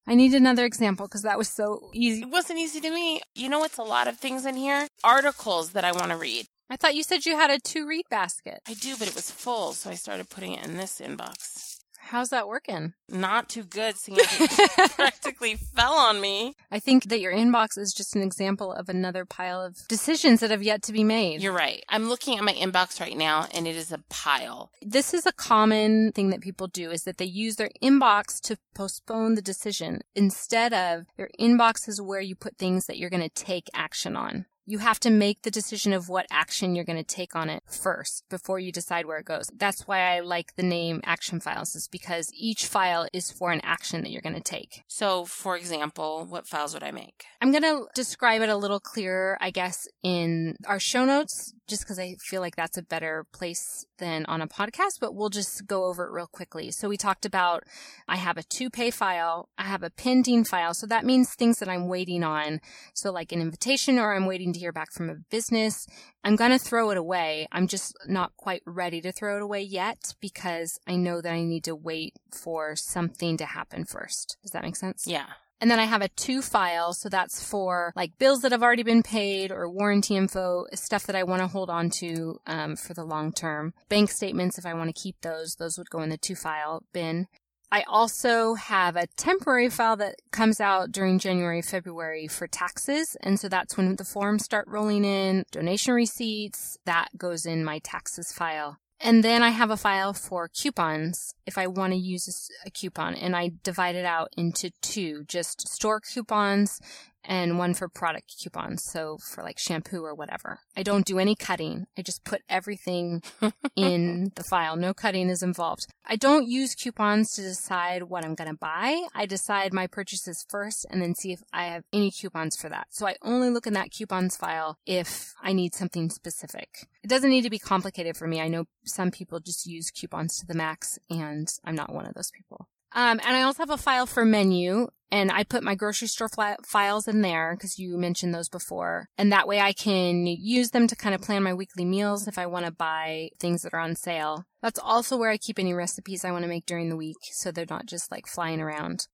I 0.06 0.14
need 0.16 0.34
another 0.34 0.64
example 0.64 1.06
because 1.06 1.22
that 1.22 1.38
was 1.38 1.48
so 1.48 1.90
easy. 1.94 2.22
It 2.22 2.30
wasn't 2.30 2.58
easy 2.58 2.80
to 2.80 2.90
me. 2.90 3.20
You 3.34 3.48
know 3.48 3.60
what's 3.60 3.78
a 3.78 3.82
lot 3.82 4.08
of 4.08 4.18
things 4.18 4.44
in 4.44 4.56
here? 4.56 4.88
Articles 5.04 5.70
that 5.70 5.84
I 5.84 5.92
want 5.92 6.10
to 6.10 6.16
read. 6.16 6.46
I 6.68 6.76
thought 6.76 6.94
you 6.94 7.02
said 7.02 7.26
you 7.26 7.36
had 7.36 7.50
a 7.50 7.58
to 7.58 7.86
read 7.86 8.04
basket. 8.10 8.60
I 8.66 8.74
do, 8.74 8.96
but 8.98 9.08
it 9.08 9.14
was 9.14 9.30
full, 9.30 9.72
so 9.72 9.90
I 9.90 9.94
started 9.94 10.28
putting 10.30 10.52
it 10.52 10.64
in 10.64 10.76
this 10.76 11.00
inbox. 11.00 11.69
How's 12.10 12.30
that 12.30 12.48
working? 12.48 12.94
Not 13.08 13.48
too 13.48 13.62
good, 13.62 13.96
seeing 13.96 14.18
practically 14.96 15.54
fell 15.54 15.92
on 15.92 16.20
me. 16.20 16.56
I 16.68 16.80
think 16.80 17.04
that 17.04 17.20
your 17.20 17.32
inbox 17.32 17.78
is 17.78 17.92
just 17.92 18.16
an 18.16 18.22
example 18.22 18.72
of 18.72 18.88
another 18.88 19.24
pile 19.24 19.62
of 19.62 19.86
decisions 19.86 20.40
that 20.40 20.50
have 20.50 20.60
yet 20.64 20.82
to 20.82 20.92
be 20.92 21.04
made. 21.04 21.40
You're 21.40 21.52
right. 21.52 21.84
I'm 21.88 22.08
looking 22.08 22.36
at 22.36 22.42
my 22.42 22.52
inbox 22.52 23.00
right 23.00 23.16
now, 23.16 23.46
and 23.54 23.68
it 23.68 23.76
is 23.76 23.92
a 23.92 24.02
pile. 24.08 24.72
this 24.82 25.14
is 25.14 25.24
a 25.24 25.32
common 25.32 26.10
thing 26.10 26.30
that 26.30 26.40
people 26.40 26.66
do 26.66 26.90
is 26.90 27.04
that 27.04 27.18
they 27.18 27.26
use 27.26 27.54
their 27.54 27.70
inbox 27.80 28.40
to 28.40 28.58
postpone 28.74 29.36
the 29.36 29.42
decision 29.42 30.00
instead 30.16 30.72
of 30.72 31.06
their 31.16 31.30
inbox 31.38 31.88
is 31.88 32.02
where 32.02 32.20
you 32.20 32.34
put 32.34 32.58
things 32.58 32.86
that 32.86 32.98
you're 32.98 33.08
going 33.08 33.22
to 33.22 33.28
take 33.28 33.68
action 33.72 34.16
on. 34.16 34.46
You 34.70 34.78
have 34.78 35.00
to 35.00 35.10
make 35.10 35.42
the 35.42 35.50
decision 35.50 35.92
of 35.92 36.08
what 36.08 36.26
action 36.30 36.76
you're 36.76 36.84
going 36.84 36.96
to 36.96 37.02
take 37.02 37.34
on 37.34 37.50
it 37.50 37.64
first 37.66 38.22
before 38.28 38.60
you 38.60 38.70
decide 38.70 39.04
where 39.04 39.18
it 39.18 39.24
goes. 39.24 39.50
That's 39.52 39.88
why 39.88 40.14
I 40.14 40.20
like 40.20 40.54
the 40.54 40.62
name 40.62 41.00
action 41.02 41.40
files 41.40 41.74
is 41.74 41.88
because 41.88 42.30
each 42.32 42.66
file 42.66 43.08
is 43.12 43.32
for 43.32 43.50
an 43.50 43.62
action 43.64 44.02
that 44.02 44.12
you're 44.12 44.22
going 44.22 44.36
to 44.36 44.40
take. 44.40 44.84
So, 44.86 45.24
for 45.24 45.56
example, 45.56 46.24
what 46.28 46.46
files 46.46 46.72
would 46.72 46.84
I 46.84 46.92
make? 46.92 47.24
I'm 47.42 47.50
going 47.50 47.64
to 47.64 47.86
describe 47.96 48.42
it 48.42 48.48
a 48.48 48.56
little 48.56 48.78
clearer, 48.78 49.36
I 49.40 49.50
guess, 49.50 49.88
in 50.04 50.54
our 50.68 50.78
show 50.78 51.04
notes, 51.04 51.52
just 51.70 51.82
because 51.82 51.98
I 51.98 52.16
feel 52.20 52.40
like 52.40 52.56
that's 52.56 52.76
a 52.76 52.82
better 52.82 53.24
place 53.32 53.86
than 53.98 54.26
on 54.26 54.42
a 54.42 54.48
podcast, 54.48 54.98
but 55.00 55.14
we'll 55.14 55.30
just 55.30 55.66
go 55.66 55.84
over 55.84 56.04
it 56.04 56.12
real 56.12 56.26
quickly. 56.26 56.70
So 56.70 56.88
we 56.88 56.96
talked 56.96 57.24
about 57.24 57.64
I 58.08 58.16
have 58.16 58.36
a 58.36 58.42
to 58.42 58.68
pay 58.68 58.90
file, 58.90 59.48
I 59.56 59.62
have 59.62 59.82
a 59.82 59.90
pending 59.90 60.44
file. 60.44 60.74
So 60.74 60.86
that 60.88 61.06
means 61.06 61.34
things 61.34 61.58
that 61.60 61.68
I'm 61.68 61.88
waiting 61.88 62.24
on. 62.24 62.60
So 62.92 63.10
like 63.10 63.32
an 63.32 63.40
invitation 63.40 63.98
or 63.98 64.14
I'm 64.14 64.26
waiting 64.26 64.52
to 64.52 64.58
hear 64.58 64.72
back 64.72 64.92
from 64.92 65.08
a 65.08 65.14
business. 65.30 65.86
I'm 66.24 66.36
going 66.36 66.50
to 66.50 66.58
throw 66.58 66.90
it 66.90 66.98
away. 66.98 67.46
I'm 67.52 67.66
just 67.66 67.96
not 68.06 68.36
quite 68.36 68.62
ready 68.66 69.00
to 69.00 69.12
throw 69.12 69.36
it 69.36 69.42
away 69.42 69.62
yet 69.62 70.14
because 70.20 70.78
I 70.86 70.96
know 70.96 71.20
that 71.22 71.32
I 71.32 71.44
need 71.44 71.64
to 71.64 71.74
wait 71.74 72.14
for 72.30 72.76
something 72.76 73.36
to 73.38 73.46
happen 73.46 73.84
first. 73.84 74.36
Does 74.42 74.50
that 74.50 74.64
make 74.64 74.76
sense? 74.76 75.06
Yeah. 75.06 75.26
And 75.60 75.70
then 75.70 75.78
I 75.78 75.84
have 75.84 76.02
a 76.02 76.08
to 76.08 76.42
file. 76.42 76.94
So 76.94 77.08
that's 77.08 77.42
for 77.42 77.92
like 77.94 78.18
bills 78.18 78.40
that 78.40 78.52
have 78.52 78.62
already 78.62 78.82
been 78.82 79.02
paid 79.02 79.52
or 79.52 79.68
warranty 79.70 80.16
info, 80.16 80.66
stuff 80.72 81.06
that 81.06 81.16
I 81.16 81.22
want 81.22 81.42
to 81.42 81.48
hold 81.48 81.68
on 81.68 81.90
to 82.00 82.40
um, 82.46 82.76
for 82.76 82.94
the 82.94 83.04
long 83.04 83.32
term. 83.32 83.74
Bank 83.88 84.10
statements, 84.10 84.58
if 84.58 84.66
I 84.66 84.74
want 84.74 84.94
to 84.94 85.00
keep 85.00 85.20
those, 85.20 85.56
those 85.56 85.76
would 85.76 85.90
go 85.90 86.00
in 86.00 86.08
the 86.08 86.18
to 86.18 86.34
file 86.34 86.84
bin. 86.92 87.26
I 87.72 87.84
also 87.86 88.54
have 88.54 88.96
a 88.96 89.06
temporary 89.16 89.70
file 89.70 89.96
that 89.96 90.16
comes 90.32 90.60
out 90.60 90.90
during 90.90 91.20
January, 91.20 91.62
February 91.62 92.26
for 92.26 92.48
taxes. 92.48 93.16
And 93.22 93.38
so 93.38 93.48
that's 93.48 93.76
when 93.76 93.94
the 93.94 94.04
forms 94.04 94.44
start 94.44 94.66
rolling 94.66 95.04
in, 95.04 95.44
donation 95.52 95.94
receipts, 95.94 96.78
that 96.84 97.10
goes 97.16 97.46
in 97.46 97.64
my 97.64 97.78
taxes 97.78 98.32
file. 98.32 98.78
And 99.02 99.24
then 99.24 99.42
I 99.42 99.48
have 99.48 99.70
a 99.70 99.78
file 99.78 100.12
for 100.12 100.46
coupons 100.46 101.34
if 101.46 101.56
I 101.56 101.66
want 101.66 101.94
to 101.94 101.98
use 101.98 102.50
a 102.66 102.70
coupon 102.70 103.14
and 103.14 103.34
I 103.34 103.52
divide 103.62 103.96
it 103.96 104.04
out 104.04 104.32
into 104.36 104.70
two, 104.82 105.24
just 105.24 105.66
store 105.68 106.00
coupons 106.00 106.80
and 107.24 107.58
one 107.58 107.74
for 107.74 107.88
product 107.88 108.34
coupons. 108.42 108.84
So 108.84 109.18
for 109.18 109.42
like 109.42 109.58
shampoo 109.58 110.04
or 110.04 110.14
whatever. 110.14 110.60
I 110.76 110.82
don't 110.82 111.06
do 111.06 111.18
any 111.18 111.34
cutting. 111.34 111.86
I 111.96 112.02
just 112.02 112.24
put 112.24 112.42
everything 112.48 113.22
in 113.76 114.32
the 114.34 114.44
file. 114.44 114.76
No 114.76 114.94
cutting 114.94 115.28
is 115.28 115.42
involved. 115.42 115.86
I 116.06 116.16
don't 116.16 116.48
use 116.48 116.74
coupons 116.74 117.34
to 117.34 117.42
decide 117.42 118.04
what 118.04 118.24
I'm 118.24 118.34
going 118.34 118.50
to 118.50 118.56
buy. 118.56 119.06
I 119.14 119.26
decide 119.26 119.72
my 119.72 119.86
purchases 119.86 120.44
first 120.48 120.86
and 120.90 121.00
then 121.00 121.14
see 121.14 121.32
if 121.32 121.42
I 121.52 121.64
have 121.66 121.84
any 121.92 122.10
coupons 122.10 122.56
for 122.56 122.68
that. 122.68 122.88
So 122.90 123.06
I 123.06 123.16
only 123.22 123.50
look 123.50 123.66
in 123.66 123.74
that 123.74 123.90
coupons 123.90 124.36
file 124.36 124.78
if 124.86 125.34
I 125.42 125.52
need 125.52 125.74
something 125.74 126.10
specific. 126.10 126.88
It 127.02 127.08
doesn't 127.08 127.30
need 127.30 127.42
to 127.42 127.50
be 127.50 127.58
complicated 127.58 128.16
for 128.16 128.26
me. 128.26 128.40
I 128.40 128.48
know 128.48 128.64
some 128.84 129.10
people 129.10 129.40
just 129.40 129.66
use 129.66 129.90
coupons 129.90 130.38
to 130.38 130.46
the 130.46 130.54
max 130.54 130.98
and 131.08 131.48
I'm 131.64 131.74
not 131.74 131.92
one 131.92 132.06
of 132.06 132.14
those 132.14 132.30
people. 132.30 132.68
Um, 132.92 133.20
and 133.24 133.36
I 133.36 133.42
also 133.42 133.62
have 133.62 133.70
a 133.70 133.76
file 133.76 134.06
for 134.06 134.24
menu 134.24 134.88
and 135.10 135.30
I 135.30 135.44
put 135.44 135.62
my 135.62 135.74
grocery 135.74 136.08
store 136.08 136.28
files 136.64 137.08
in 137.08 137.22
there 137.22 137.54
because 137.56 137.78
you 137.78 137.98
mentioned 137.98 138.34
those 138.34 138.48
before. 138.48 139.08
And 139.18 139.32
that 139.32 139.48
way 139.48 139.60
I 139.60 139.72
can 139.72 140.26
use 140.26 140.70
them 140.70 140.86
to 140.86 140.96
kind 140.96 141.14
of 141.14 141.20
plan 141.20 141.42
my 141.42 141.54
weekly 141.54 141.84
meals 141.84 142.28
if 142.28 142.38
I 142.38 142.46
want 142.46 142.66
to 142.66 142.72
buy 142.72 143.30
things 143.38 143.62
that 143.62 143.74
are 143.74 143.80
on 143.80 143.96
sale. 143.96 144.44
That's 144.62 144.78
also 144.78 145.16
where 145.16 145.30
I 145.30 145.36
keep 145.36 145.58
any 145.58 145.74
recipes 145.74 146.24
I 146.24 146.32
want 146.32 146.42
to 146.42 146.48
make 146.48 146.66
during 146.66 146.88
the 146.88 146.96
week 146.96 147.16
so 147.32 147.50
they're 147.50 147.66
not 147.68 147.86
just 147.86 148.10
like 148.10 148.26
flying 148.26 148.60
around. 148.60 149.06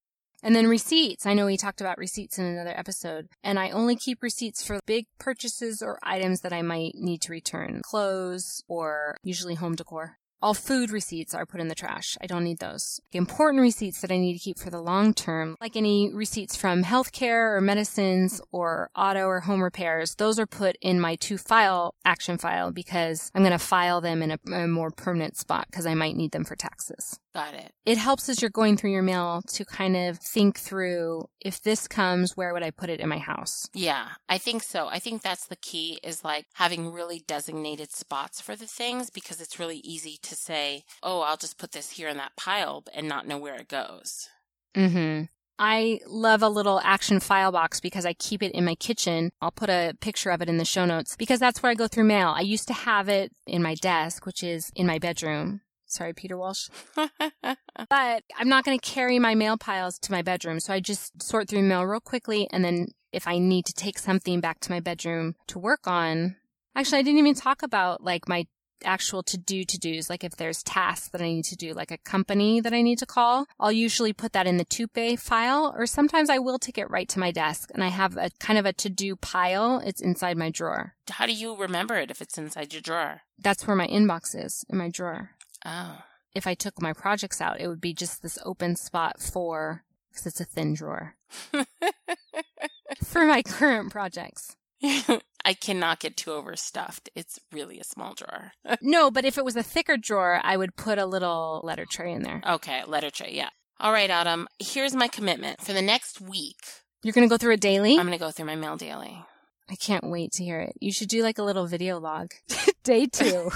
And 0.42 0.54
then 0.54 0.66
receipts. 0.66 1.24
I 1.24 1.32
know 1.32 1.46
we 1.46 1.56
talked 1.56 1.80
about 1.80 1.98
receipts 1.98 2.38
in 2.38 2.44
another 2.44 2.78
episode. 2.78 3.28
And 3.42 3.58
I 3.58 3.70
only 3.70 3.96
keep 3.96 4.22
receipts 4.22 4.64
for 4.64 4.80
big 4.86 5.06
purchases 5.18 5.82
or 5.82 5.98
items 6.02 6.42
that 6.42 6.52
I 6.52 6.62
might 6.62 6.92
need 6.94 7.22
to 7.22 7.32
return. 7.32 7.80
Clothes 7.82 8.62
or 8.68 9.16
usually 9.22 9.54
home 9.54 9.74
decor. 9.74 10.18
All 10.42 10.54
food 10.54 10.90
receipts 10.90 11.34
are 11.34 11.46
put 11.46 11.60
in 11.60 11.68
the 11.68 11.74
trash. 11.74 12.16
I 12.20 12.26
don't 12.26 12.44
need 12.44 12.58
those. 12.58 13.00
Important 13.12 13.62
receipts 13.62 14.00
that 14.00 14.12
I 14.12 14.18
need 14.18 14.34
to 14.34 14.38
keep 14.38 14.58
for 14.58 14.70
the 14.70 14.80
long 14.80 15.14
term, 15.14 15.56
like 15.60 15.76
any 15.76 16.12
receipts 16.12 16.56
from 16.56 16.84
healthcare 16.84 17.56
or 17.56 17.60
medicines 17.60 18.40
or 18.52 18.90
auto 18.94 19.26
or 19.26 19.40
home 19.40 19.62
repairs, 19.62 20.14
those 20.16 20.38
are 20.38 20.46
put 20.46 20.76
in 20.80 21.00
my 21.00 21.16
to 21.16 21.38
file 21.38 21.94
action 22.04 22.38
file 22.38 22.70
because 22.70 23.30
I'm 23.34 23.42
going 23.42 23.52
to 23.52 23.58
file 23.58 24.00
them 24.00 24.22
in 24.22 24.32
a, 24.32 24.38
a 24.52 24.68
more 24.68 24.90
permanent 24.90 25.36
spot 25.36 25.66
because 25.70 25.86
I 25.86 25.94
might 25.94 26.16
need 26.16 26.32
them 26.32 26.44
for 26.44 26.56
taxes. 26.56 27.18
Got 27.36 27.52
it. 27.52 27.70
It 27.84 27.98
helps 27.98 28.30
as 28.30 28.40
you're 28.40 28.50
going 28.50 28.78
through 28.78 28.92
your 28.92 29.02
mail 29.02 29.42
to 29.48 29.66
kind 29.66 29.94
of 29.94 30.18
think 30.18 30.58
through 30.58 31.28
if 31.38 31.60
this 31.60 31.86
comes, 31.86 32.34
where 32.34 32.54
would 32.54 32.62
I 32.62 32.70
put 32.70 32.88
it 32.88 32.98
in 32.98 33.10
my 33.10 33.18
house? 33.18 33.68
Yeah, 33.74 34.12
I 34.26 34.38
think 34.38 34.62
so. 34.62 34.88
I 34.88 34.98
think 35.00 35.20
that's 35.20 35.46
the 35.46 35.56
key 35.56 36.00
is 36.02 36.24
like 36.24 36.46
having 36.54 36.90
really 36.90 37.22
designated 37.26 37.92
spots 37.92 38.40
for 38.40 38.56
the 38.56 38.66
things 38.66 39.10
because 39.10 39.42
it's 39.42 39.58
really 39.58 39.82
easy 39.84 40.18
to 40.22 40.34
say, 40.34 40.84
oh, 41.02 41.20
I'll 41.20 41.36
just 41.36 41.58
put 41.58 41.72
this 41.72 41.90
here 41.90 42.08
in 42.08 42.16
that 42.16 42.36
pile 42.38 42.84
and 42.94 43.06
not 43.06 43.28
know 43.28 43.36
where 43.36 43.56
it 43.56 43.68
goes. 43.68 44.30
Mm-hmm. 44.74 45.24
I 45.58 46.00
love 46.06 46.42
a 46.42 46.48
little 46.48 46.80
action 46.84 47.20
file 47.20 47.52
box 47.52 47.80
because 47.80 48.06
I 48.06 48.14
keep 48.14 48.42
it 48.42 48.52
in 48.52 48.64
my 48.64 48.76
kitchen. 48.76 49.30
I'll 49.42 49.50
put 49.50 49.68
a 49.68 49.92
picture 50.00 50.30
of 50.30 50.40
it 50.40 50.48
in 50.48 50.56
the 50.56 50.64
show 50.64 50.86
notes 50.86 51.16
because 51.16 51.40
that's 51.40 51.62
where 51.62 51.70
I 51.70 51.74
go 51.74 51.86
through 51.86 52.04
mail. 52.04 52.32
I 52.34 52.40
used 52.40 52.68
to 52.68 52.74
have 52.74 53.10
it 53.10 53.30
in 53.46 53.62
my 53.62 53.74
desk, 53.74 54.24
which 54.24 54.42
is 54.42 54.70
in 54.74 54.86
my 54.86 54.98
bedroom. 54.98 55.60
Sorry, 55.96 56.12
Peter 56.12 56.36
Walsh. 56.36 56.68
but 56.94 58.22
I'm 58.38 58.48
not 58.48 58.64
going 58.64 58.78
to 58.78 58.90
carry 58.90 59.18
my 59.18 59.34
mail 59.34 59.56
piles 59.56 59.98
to 60.00 60.12
my 60.12 60.22
bedroom. 60.22 60.60
So 60.60 60.72
I 60.72 60.80
just 60.80 61.22
sort 61.22 61.48
through 61.48 61.62
mail 61.62 61.84
real 61.84 62.00
quickly. 62.00 62.48
And 62.52 62.64
then 62.64 62.88
if 63.12 63.26
I 63.26 63.38
need 63.38 63.64
to 63.66 63.72
take 63.72 63.98
something 63.98 64.40
back 64.40 64.60
to 64.60 64.70
my 64.70 64.80
bedroom 64.80 65.36
to 65.46 65.58
work 65.58 65.86
on, 65.86 66.36
actually, 66.74 66.98
I 66.98 67.02
didn't 67.02 67.18
even 67.18 67.34
talk 67.34 67.62
about 67.62 68.04
like 68.04 68.28
my 68.28 68.46
actual 68.84 69.22
to 69.22 69.38
do 69.38 69.64
to 69.64 69.78
dos, 69.78 70.10
like 70.10 70.24
if 70.24 70.36
there's 70.36 70.62
tasks 70.62 71.08
that 71.08 71.22
I 71.22 71.24
need 71.24 71.44
to 71.46 71.56
do, 71.56 71.72
like 71.72 71.90
a 71.90 71.98
company 71.98 72.60
that 72.60 72.74
I 72.74 72.82
need 72.82 72.98
to 72.98 73.06
call, 73.06 73.46
I'll 73.58 73.72
usually 73.72 74.12
put 74.12 74.32
that 74.32 74.46
in 74.46 74.58
the 74.58 74.64
Tupe 74.64 75.18
file, 75.18 75.74
or 75.76 75.86
sometimes 75.86 76.30
I 76.30 76.38
will 76.38 76.58
take 76.58 76.78
it 76.78 76.90
right 76.90 77.08
to 77.10 77.18
my 77.18 77.30
desk 77.30 77.70
and 77.72 77.82
I 77.82 77.88
have 77.88 78.16
a 78.16 78.30
kind 78.38 78.58
of 78.58 78.66
a 78.66 78.72
to 78.74 78.90
do 78.90 79.16
pile. 79.16 79.80
It's 79.84 80.00
inside 80.00 80.36
my 80.36 80.50
drawer. 80.50 80.94
How 81.08 81.26
do 81.26 81.32
you 81.32 81.56
remember 81.56 81.94
it 81.94 82.10
if 82.10 82.20
it's 82.20 82.38
inside 82.38 82.72
your 82.72 82.82
drawer? 82.82 83.22
That's 83.38 83.66
where 83.66 83.76
my 83.76 83.86
inbox 83.86 84.34
is 84.34 84.64
in 84.68 84.78
my 84.78 84.88
drawer. 84.88 85.30
Oh. 85.66 85.98
If 86.34 86.46
I 86.46 86.54
took 86.54 86.80
my 86.80 86.92
projects 86.92 87.40
out, 87.40 87.60
it 87.60 87.66
would 87.66 87.80
be 87.80 87.92
just 87.92 88.22
this 88.22 88.38
open 88.44 88.76
spot 88.76 89.20
for, 89.20 89.84
because 90.10 90.26
it's 90.26 90.40
a 90.40 90.44
thin 90.44 90.74
drawer. 90.74 91.16
for 93.02 93.24
my 93.24 93.42
current 93.42 93.90
projects. 93.90 94.56
I 94.82 95.54
cannot 95.54 96.00
get 96.00 96.16
too 96.16 96.32
overstuffed. 96.32 97.08
It's 97.14 97.40
really 97.50 97.80
a 97.80 97.84
small 97.84 98.14
drawer. 98.14 98.52
no, 98.80 99.10
but 99.10 99.24
if 99.24 99.38
it 99.38 99.44
was 99.44 99.56
a 99.56 99.62
thicker 99.62 99.96
drawer, 99.96 100.40
I 100.42 100.56
would 100.56 100.76
put 100.76 100.98
a 100.98 101.06
little 101.06 101.60
letter 101.64 101.86
tray 101.88 102.12
in 102.12 102.22
there. 102.22 102.42
Okay, 102.46 102.84
letter 102.84 103.10
tray, 103.10 103.32
yeah. 103.32 103.48
All 103.80 103.92
right, 103.92 104.10
Autumn, 104.10 104.48
here's 104.58 104.94
my 104.94 105.08
commitment. 105.08 105.60
For 105.60 105.72
the 105.72 105.82
next 105.82 106.20
week, 106.20 106.58
you're 107.02 107.12
going 107.12 107.28
to 107.28 107.32
go 107.32 107.38
through 107.38 107.54
it 107.54 107.60
daily? 107.60 107.92
I'm 107.98 108.06
going 108.06 108.18
to 108.18 108.24
go 108.24 108.30
through 108.30 108.46
my 108.46 108.56
mail 108.56 108.76
daily. 108.76 109.22
I 109.68 109.74
can't 109.74 110.08
wait 110.08 110.32
to 110.32 110.44
hear 110.44 110.60
it. 110.60 110.76
You 110.80 110.92
should 110.92 111.08
do 111.08 111.22
like 111.22 111.38
a 111.38 111.42
little 111.42 111.66
video 111.66 111.98
log. 111.98 112.32
Day 112.84 113.06
two. 113.06 113.50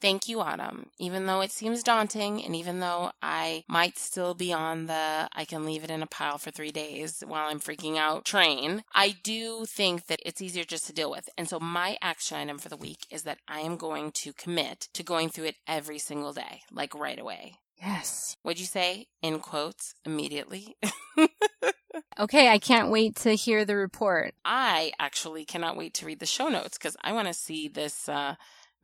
Thank 0.00 0.28
you, 0.28 0.40
Autumn. 0.40 0.90
Even 0.98 1.26
though 1.26 1.40
it 1.40 1.50
seems 1.50 1.82
daunting, 1.82 2.44
and 2.44 2.54
even 2.54 2.80
though 2.80 3.12
I 3.22 3.64
might 3.66 3.98
still 3.98 4.34
be 4.34 4.52
on 4.52 4.86
the 4.86 5.28
I 5.32 5.44
can 5.46 5.64
leave 5.64 5.84
it 5.84 5.90
in 5.90 6.02
a 6.02 6.06
pile 6.06 6.38
for 6.38 6.50
three 6.50 6.70
days 6.70 7.22
while 7.26 7.48
I'm 7.48 7.60
freaking 7.60 7.96
out 7.96 8.24
train, 8.24 8.84
I 8.94 9.16
do 9.22 9.64
think 9.66 10.06
that 10.06 10.20
it's 10.24 10.42
easier 10.42 10.64
just 10.64 10.86
to 10.86 10.92
deal 10.92 11.10
with. 11.10 11.28
And 11.38 11.48
so, 11.48 11.58
my 11.58 11.96
action 12.02 12.36
item 12.36 12.58
for 12.58 12.68
the 12.68 12.76
week 12.76 13.06
is 13.10 13.22
that 13.22 13.38
I 13.48 13.60
am 13.60 13.76
going 13.76 14.12
to 14.12 14.32
commit 14.32 14.88
to 14.94 15.02
going 15.02 15.30
through 15.30 15.46
it 15.46 15.56
every 15.66 15.98
single 15.98 16.32
day, 16.32 16.62
like 16.70 16.94
right 16.94 17.18
away. 17.18 17.54
Yes. 17.80 18.36
What'd 18.42 18.60
you 18.60 18.66
say? 18.66 19.08
In 19.22 19.38
quotes, 19.38 19.94
immediately. 20.04 20.76
okay, 22.18 22.48
I 22.48 22.58
can't 22.58 22.90
wait 22.90 23.16
to 23.16 23.32
hear 23.32 23.64
the 23.64 23.76
report. 23.76 24.34
I 24.44 24.92
actually 24.98 25.44
cannot 25.44 25.76
wait 25.76 25.94
to 25.94 26.06
read 26.06 26.20
the 26.20 26.26
show 26.26 26.48
notes 26.48 26.78
because 26.78 26.96
I 27.02 27.12
want 27.12 27.28
to 27.28 27.34
see 27.34 27.68
this. 27.68 28.08
Uh, 28.08 28.36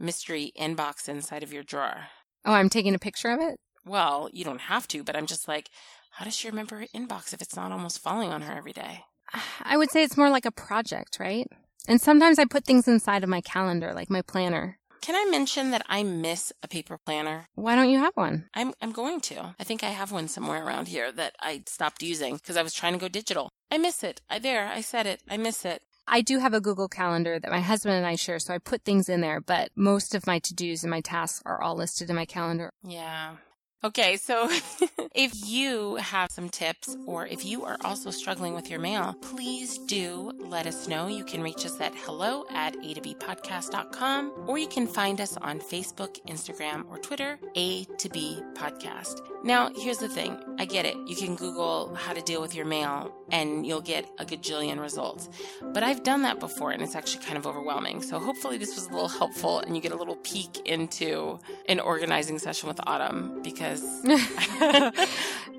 mystery 0.03 0.53
inbox 0.59 1.09
inside 1.09 1.43
of 1.43 1.53
your 1.53 1.63
drawer. 1.63 2.09
Oh, 2.45 2.53
I'm 2.53 2.69
taking 2.69 2.95
a 2.95 2.99
picture 2.99 3.31
of 3.31 3.41
it? 3.41 3.59
Well, 3.85 4.29
you 4.33 4.45
don't 4.45 4.61
have 4.63 4.87
to, 4.89 5.03
but 5.03 5.17
I'm 5.17 5.27
just 5.27 5.49
like, 5.49 5.71
how 6.11 6.25
does 6.25 6.37
she 6.37 6.49
remember 6.49 6.79
her 6.79 6.87
inbox 6.95 7.33
if 7.33 7.41
it's 7.41 7.57
not 7.57 7.73
almost 7.73 8.01
falling 8.01 8.31
on 8.31 8.43
her 8.43 8.53
every 8.53 8.73
day? 8.73 9.05
I 9.63 9.77
would 9.77 9.91
say 9.91 10.03
it's 10.03 10.17
more 10.17 10.31
like 10.31 10.45
a 10.45 10.51
project, 10.53 11.19
right? 11.19 11.47
And 11.89 12.01
sometimes 12.01 12.39
I 12.39 12.45
put 12.45 12.65
things 12.65 12.87
inside 12.87 13.25
of 13.25 13.31
my 13.31 13.41
calendar, 13.41 13.93
like 13.95 14.11
my 14.11 14.23
planner. 14.23 14.79
Can 15.01 15.17
I 15.17 15.29
mention 15.29 15.73
that 15.73 15.85
I 15.89 16.05
miss 16.05 16.53
a 16.63 16.69
paper 16.69 16.97
planner? 16.97 17.49
Why 17.57 17.75
don't 17.75 17.91
you 17.91 17.99
have 17.99 18.15
one? 18.15 18.49
I'm 18.55 18.73
I'm 18.81 18.93
going 18.93 19.21
to. 19.23 19.57
I 19.59 19.65
think 19.65 19.83
I 19.83 19.89
have 19.89 20.13
one 20.13 20.29
somewhere 20.29 20.65
around 20.65 20.87
here 20.87 21.11
that 21.11 21.35
I 21.41 21.65
stopped 21.67 22.05
using 22.05 22.37
because 22.37 22.57
I 22.57 22.63
was 22.63 22.73
trying 22.73 22.93
to 22.93 23.01
go 23.01 23.09
digital. 23.09 23.49
I 23.69 23.79
miss 23.79 24.05
it. 24.05 24.21
I 24.31 24.39
there, 24.39 24.69
I 24.69 24.81
said 24.81 25.09
it. 25.09 25.21
I 25.29 25.39
miss 25.39 25.65
it. 25.65 25.83
I 26.07 26.21
do 26.21 26.39
have 26.39 26.55
a 26.55 26.61
Google 26.61 26.89
Calendar 26.89 27.39
that 27.39 27.51
my 27.51 27.61
husband 27.61 27.95
and 27.95 28.07
I 28.07 28.17
share, 28.17 28.39
so 28.39 28.53
I 28.55 28.59
put 28.59 28.83
things 28.83 29.09
in 29.09 29.21
there, 29.21 29.41
but 29.41 29.71
most 29.77 30.15
of 30.15 30.27
my 30.27 30.39
to 30.41 30.55
dos 30.55 30.83
and 30.83 30.91
my 30.91 31.01
tasks 31.01 31.43
are 31.47 31.63
all 31.63 31.77
listed 31.77 32.11
in 32.11 32.17
my 32.17 32.27
calendar. 32.27 32.73
Yeah. 32.83 33.37
Okay, 33.85 34.17
so 34.17 34.49
if 35.13 35.33
you 35.45 35.97
have 35.97 36.31
some 36.31 36.49
tips 36.49 36.97
or 37.05 37.27
if 37.27 37.45
you 37.45 37.65
are 37.65 37.77
also 37.85 38.13
struggling 38.13 38.55
with 38.55 38.71
your 38.71 38.79
mail, 38.79 39.17
please 39.21 39.77
do 39.77 40.31
let 40.39 40.69
us 40.69 40.87
know. 40.87 41.09
You 41.09 41.25
can 41.25 41.43
reach 41.43 41.67
us 41.67 41.81
at 41.81 41.93
hello 41.97 42.45
at 42.53 42.77
a 42.77 42.95
to 42.95 43.01
b 43.01 43.17
podcast.com 43.19 44.45
or 44.47 44.57
you 44.57 44.69
can 44.69 44.87
find 44.87 45.21
us 45.21 45.37
on 45.39 45.59
Facebook, 45.59 46.25
Instagram, 46.27 46.89
or 46.91 46.99
Twitter, 46.99 47.41
A 47.57 47.83
to 47.99 48.09
B 48.09 48.41
podcast. 48.55 49.21
Now, 49.43 49.73
here's 49.75 49.99
the 49.99 50.09
thing. 50.09 50.39
I 50.61 50.65
get 50.65 50.87
it. 50.87 50.97
You 51.09 51.17
can 51.17 51.35
Google 51.35 51.93
how 51.97 52.13
to 52.13 52.23
deal 52.23 52.41
with 52.41 52.55
your 52.55 52.67
mail 52.67 53.13
and 53.33 53.67
you'll 53.67 53.81
get 53.81 54.09
a 54.21 54.25
gajillion 54.25 54.81
results. 54.81 55.29
But 55.61 55.83
I've 55.83 56.05
done 56.05 56.23
that 56.23 56.39
before 56.39 56.71
and 56.71 56.83
it's 56.83 56.95
actually 56.95 57.25
kind 57.25 57.37
of 57.37 57.49
overwhelming. 57.49 58.03
So 58.03 58.21
hopefully 58.21 58.59
this 58.59 58.77
was 58.77 58.87
a 58.87 58.91
little 58.91 59.09
helpful 59.09 59.59
and 59.59 59.75
you 59.75 59.83
get 59.83 59.91
a 59.91 59.97
little 59.97 60.17
peek 60.17 60.61
into 60.69 61.41
an 61.69 61.81
organizing 61.81 62.39
session 62.39 62.69
with 62.69 62.79
Autumn 62.87 63.43
because 63.43 63.72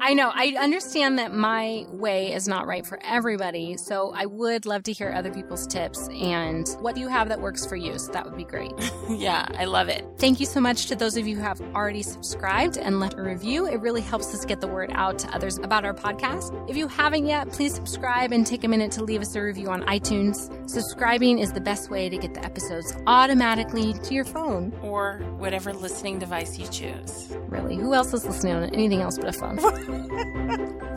I 0.06 0.13
know. 0.13 0.32
I 0.34 0.56
understand 0.60 1.17
that 1.19 1.34
my 1.34 1.86
way 1.89 2.34
is 2.34 2.45
not 2.45 2.67
right 2.67 2.86
for 2.86 2.99
everybody. 3.04 3.78
So 3.78 4.12
I 4.13 4.26
would 4.26 4.65
love 4.65 4.84
to 4.84 4.91
hear 4.91 5.13
other 5.13 5.32
people's 5.32 5.65
tips 5.65 6.10
and 6.10 6.67
what 6.82 6.95
do 6.95 6.99
you 6.99 7.08
have 7.08 7.30
that 7.30 7.39
works 7.39 7.65
for 7.65 7.78
you. 7.78 7.97
So 7.97 8.12
that 8.12 8.26
would 8.26 8.36
be 8.36 8.43
great. 8.43 8.73
yeah, 9.10 9.47
I 9.58 9.63
love 9.63 9.88
it. 9.88 10.06
Thank 10.17 10.41
you 10.41 10.45
so 10.45 10.60
much 10.60 10.88
to 10.88 10.95
those 10.97 11.15
of 11.15 11.26
you 11.26 11.38
who 11.38 11.41
have 11.41 11.62
already 11.73 12.04
subscribed 12.04 12.78
and 12.78 12.99
left 12.99 13.17
a 13.17 13.21
review. 13.21 13.65
It 13.65 13.80
really 13.80 14.02
helps 14.02 14.34
us 14.34 14.43
get 14.43 14.60
the 14.60 14.67
word 14.67 14.91
out 14.93 15.17
to 15.19 15.30
others 15.30 15.58
about 15.60 15.86
our 15.86 15.93
podcast. 15.93 16.69
If 16.69 16.76
you 16.76 16.89
haven't 16.89 17.26
yet, 17.26 17.49
please 17.49 17.73
subscribe 17.73 18.34
and 18.34 18.45
take 18.45 18.65
a 18.65 18.67
minute 18.67 18.91
to 18.93 19.04
leave 19.06 19.21
us 19.21 19.36
a 19.36 19.41
review 19.41 19.69
on 19.69 19.84
iTunes. 19.84 20.69
Subscribing 20.69 21.39
is 21.39 21.54
the 21.54 21.62
best 21.62 21.89
way 21.89 22.10
to 22.10 22.17
get 22.17 22.34
the 22.34 22.43
episodes 22.43 22.93
automatically 23.08 23.93
to 23.93 24.13
your 24.13 24.26
phone 24.26 24.73
or 24.82 25.19
whatever 25.38 25.71
listening 25.71 26.19
device 26.19 26.60
you 26.60 26.67
choose. 26.67 27.30
Really, 27.47 27.78
who 27.78 27.93
else 27.93 28.02
else 28.03 28.11
was 28.11 28.25
listening 28.25 28.53
on 28.53 28.63
anything 28.73 29.01
else 29.01 29.17
but 29.17 29.29
a 29.29 29.31
phone. 29.31 29.57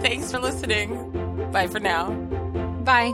Thanks 0.00 0.32
for 0.32 0.38
listening. 0.38 1.50
Bye 1.52 1.66
for 1.66 1.78
now. 1.78 2.10
Bye. 2.84 3.12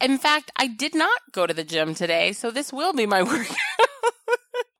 In 0.00 0.18
fact, 0.18 0.50
I 0.56 0.66
did 0.66 0.96
not 0.96 1.20
go 1.30 1.46
to 1.46 1.54
the 1.54 1.62
gym 1.62 1.94
today, 1.94 2.32
so 2.32 2.50
this 2.50 2.72
will 2.72 2.92
be 2.92 3.06
my 3.06 3.22
workout. 3.30 3.56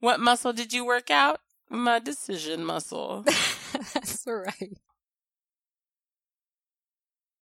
what 0.01 0.18
muscle 0.18 0.53
did 0.53 0.73
you 0.73 0.85
work 0.85 1.12
out? 1.12 1.38
My 1.71 2.01
decision 2.01 2.64
muscle. 2.64 3.23
That's 3.94 4.25
right. 4.27 4.79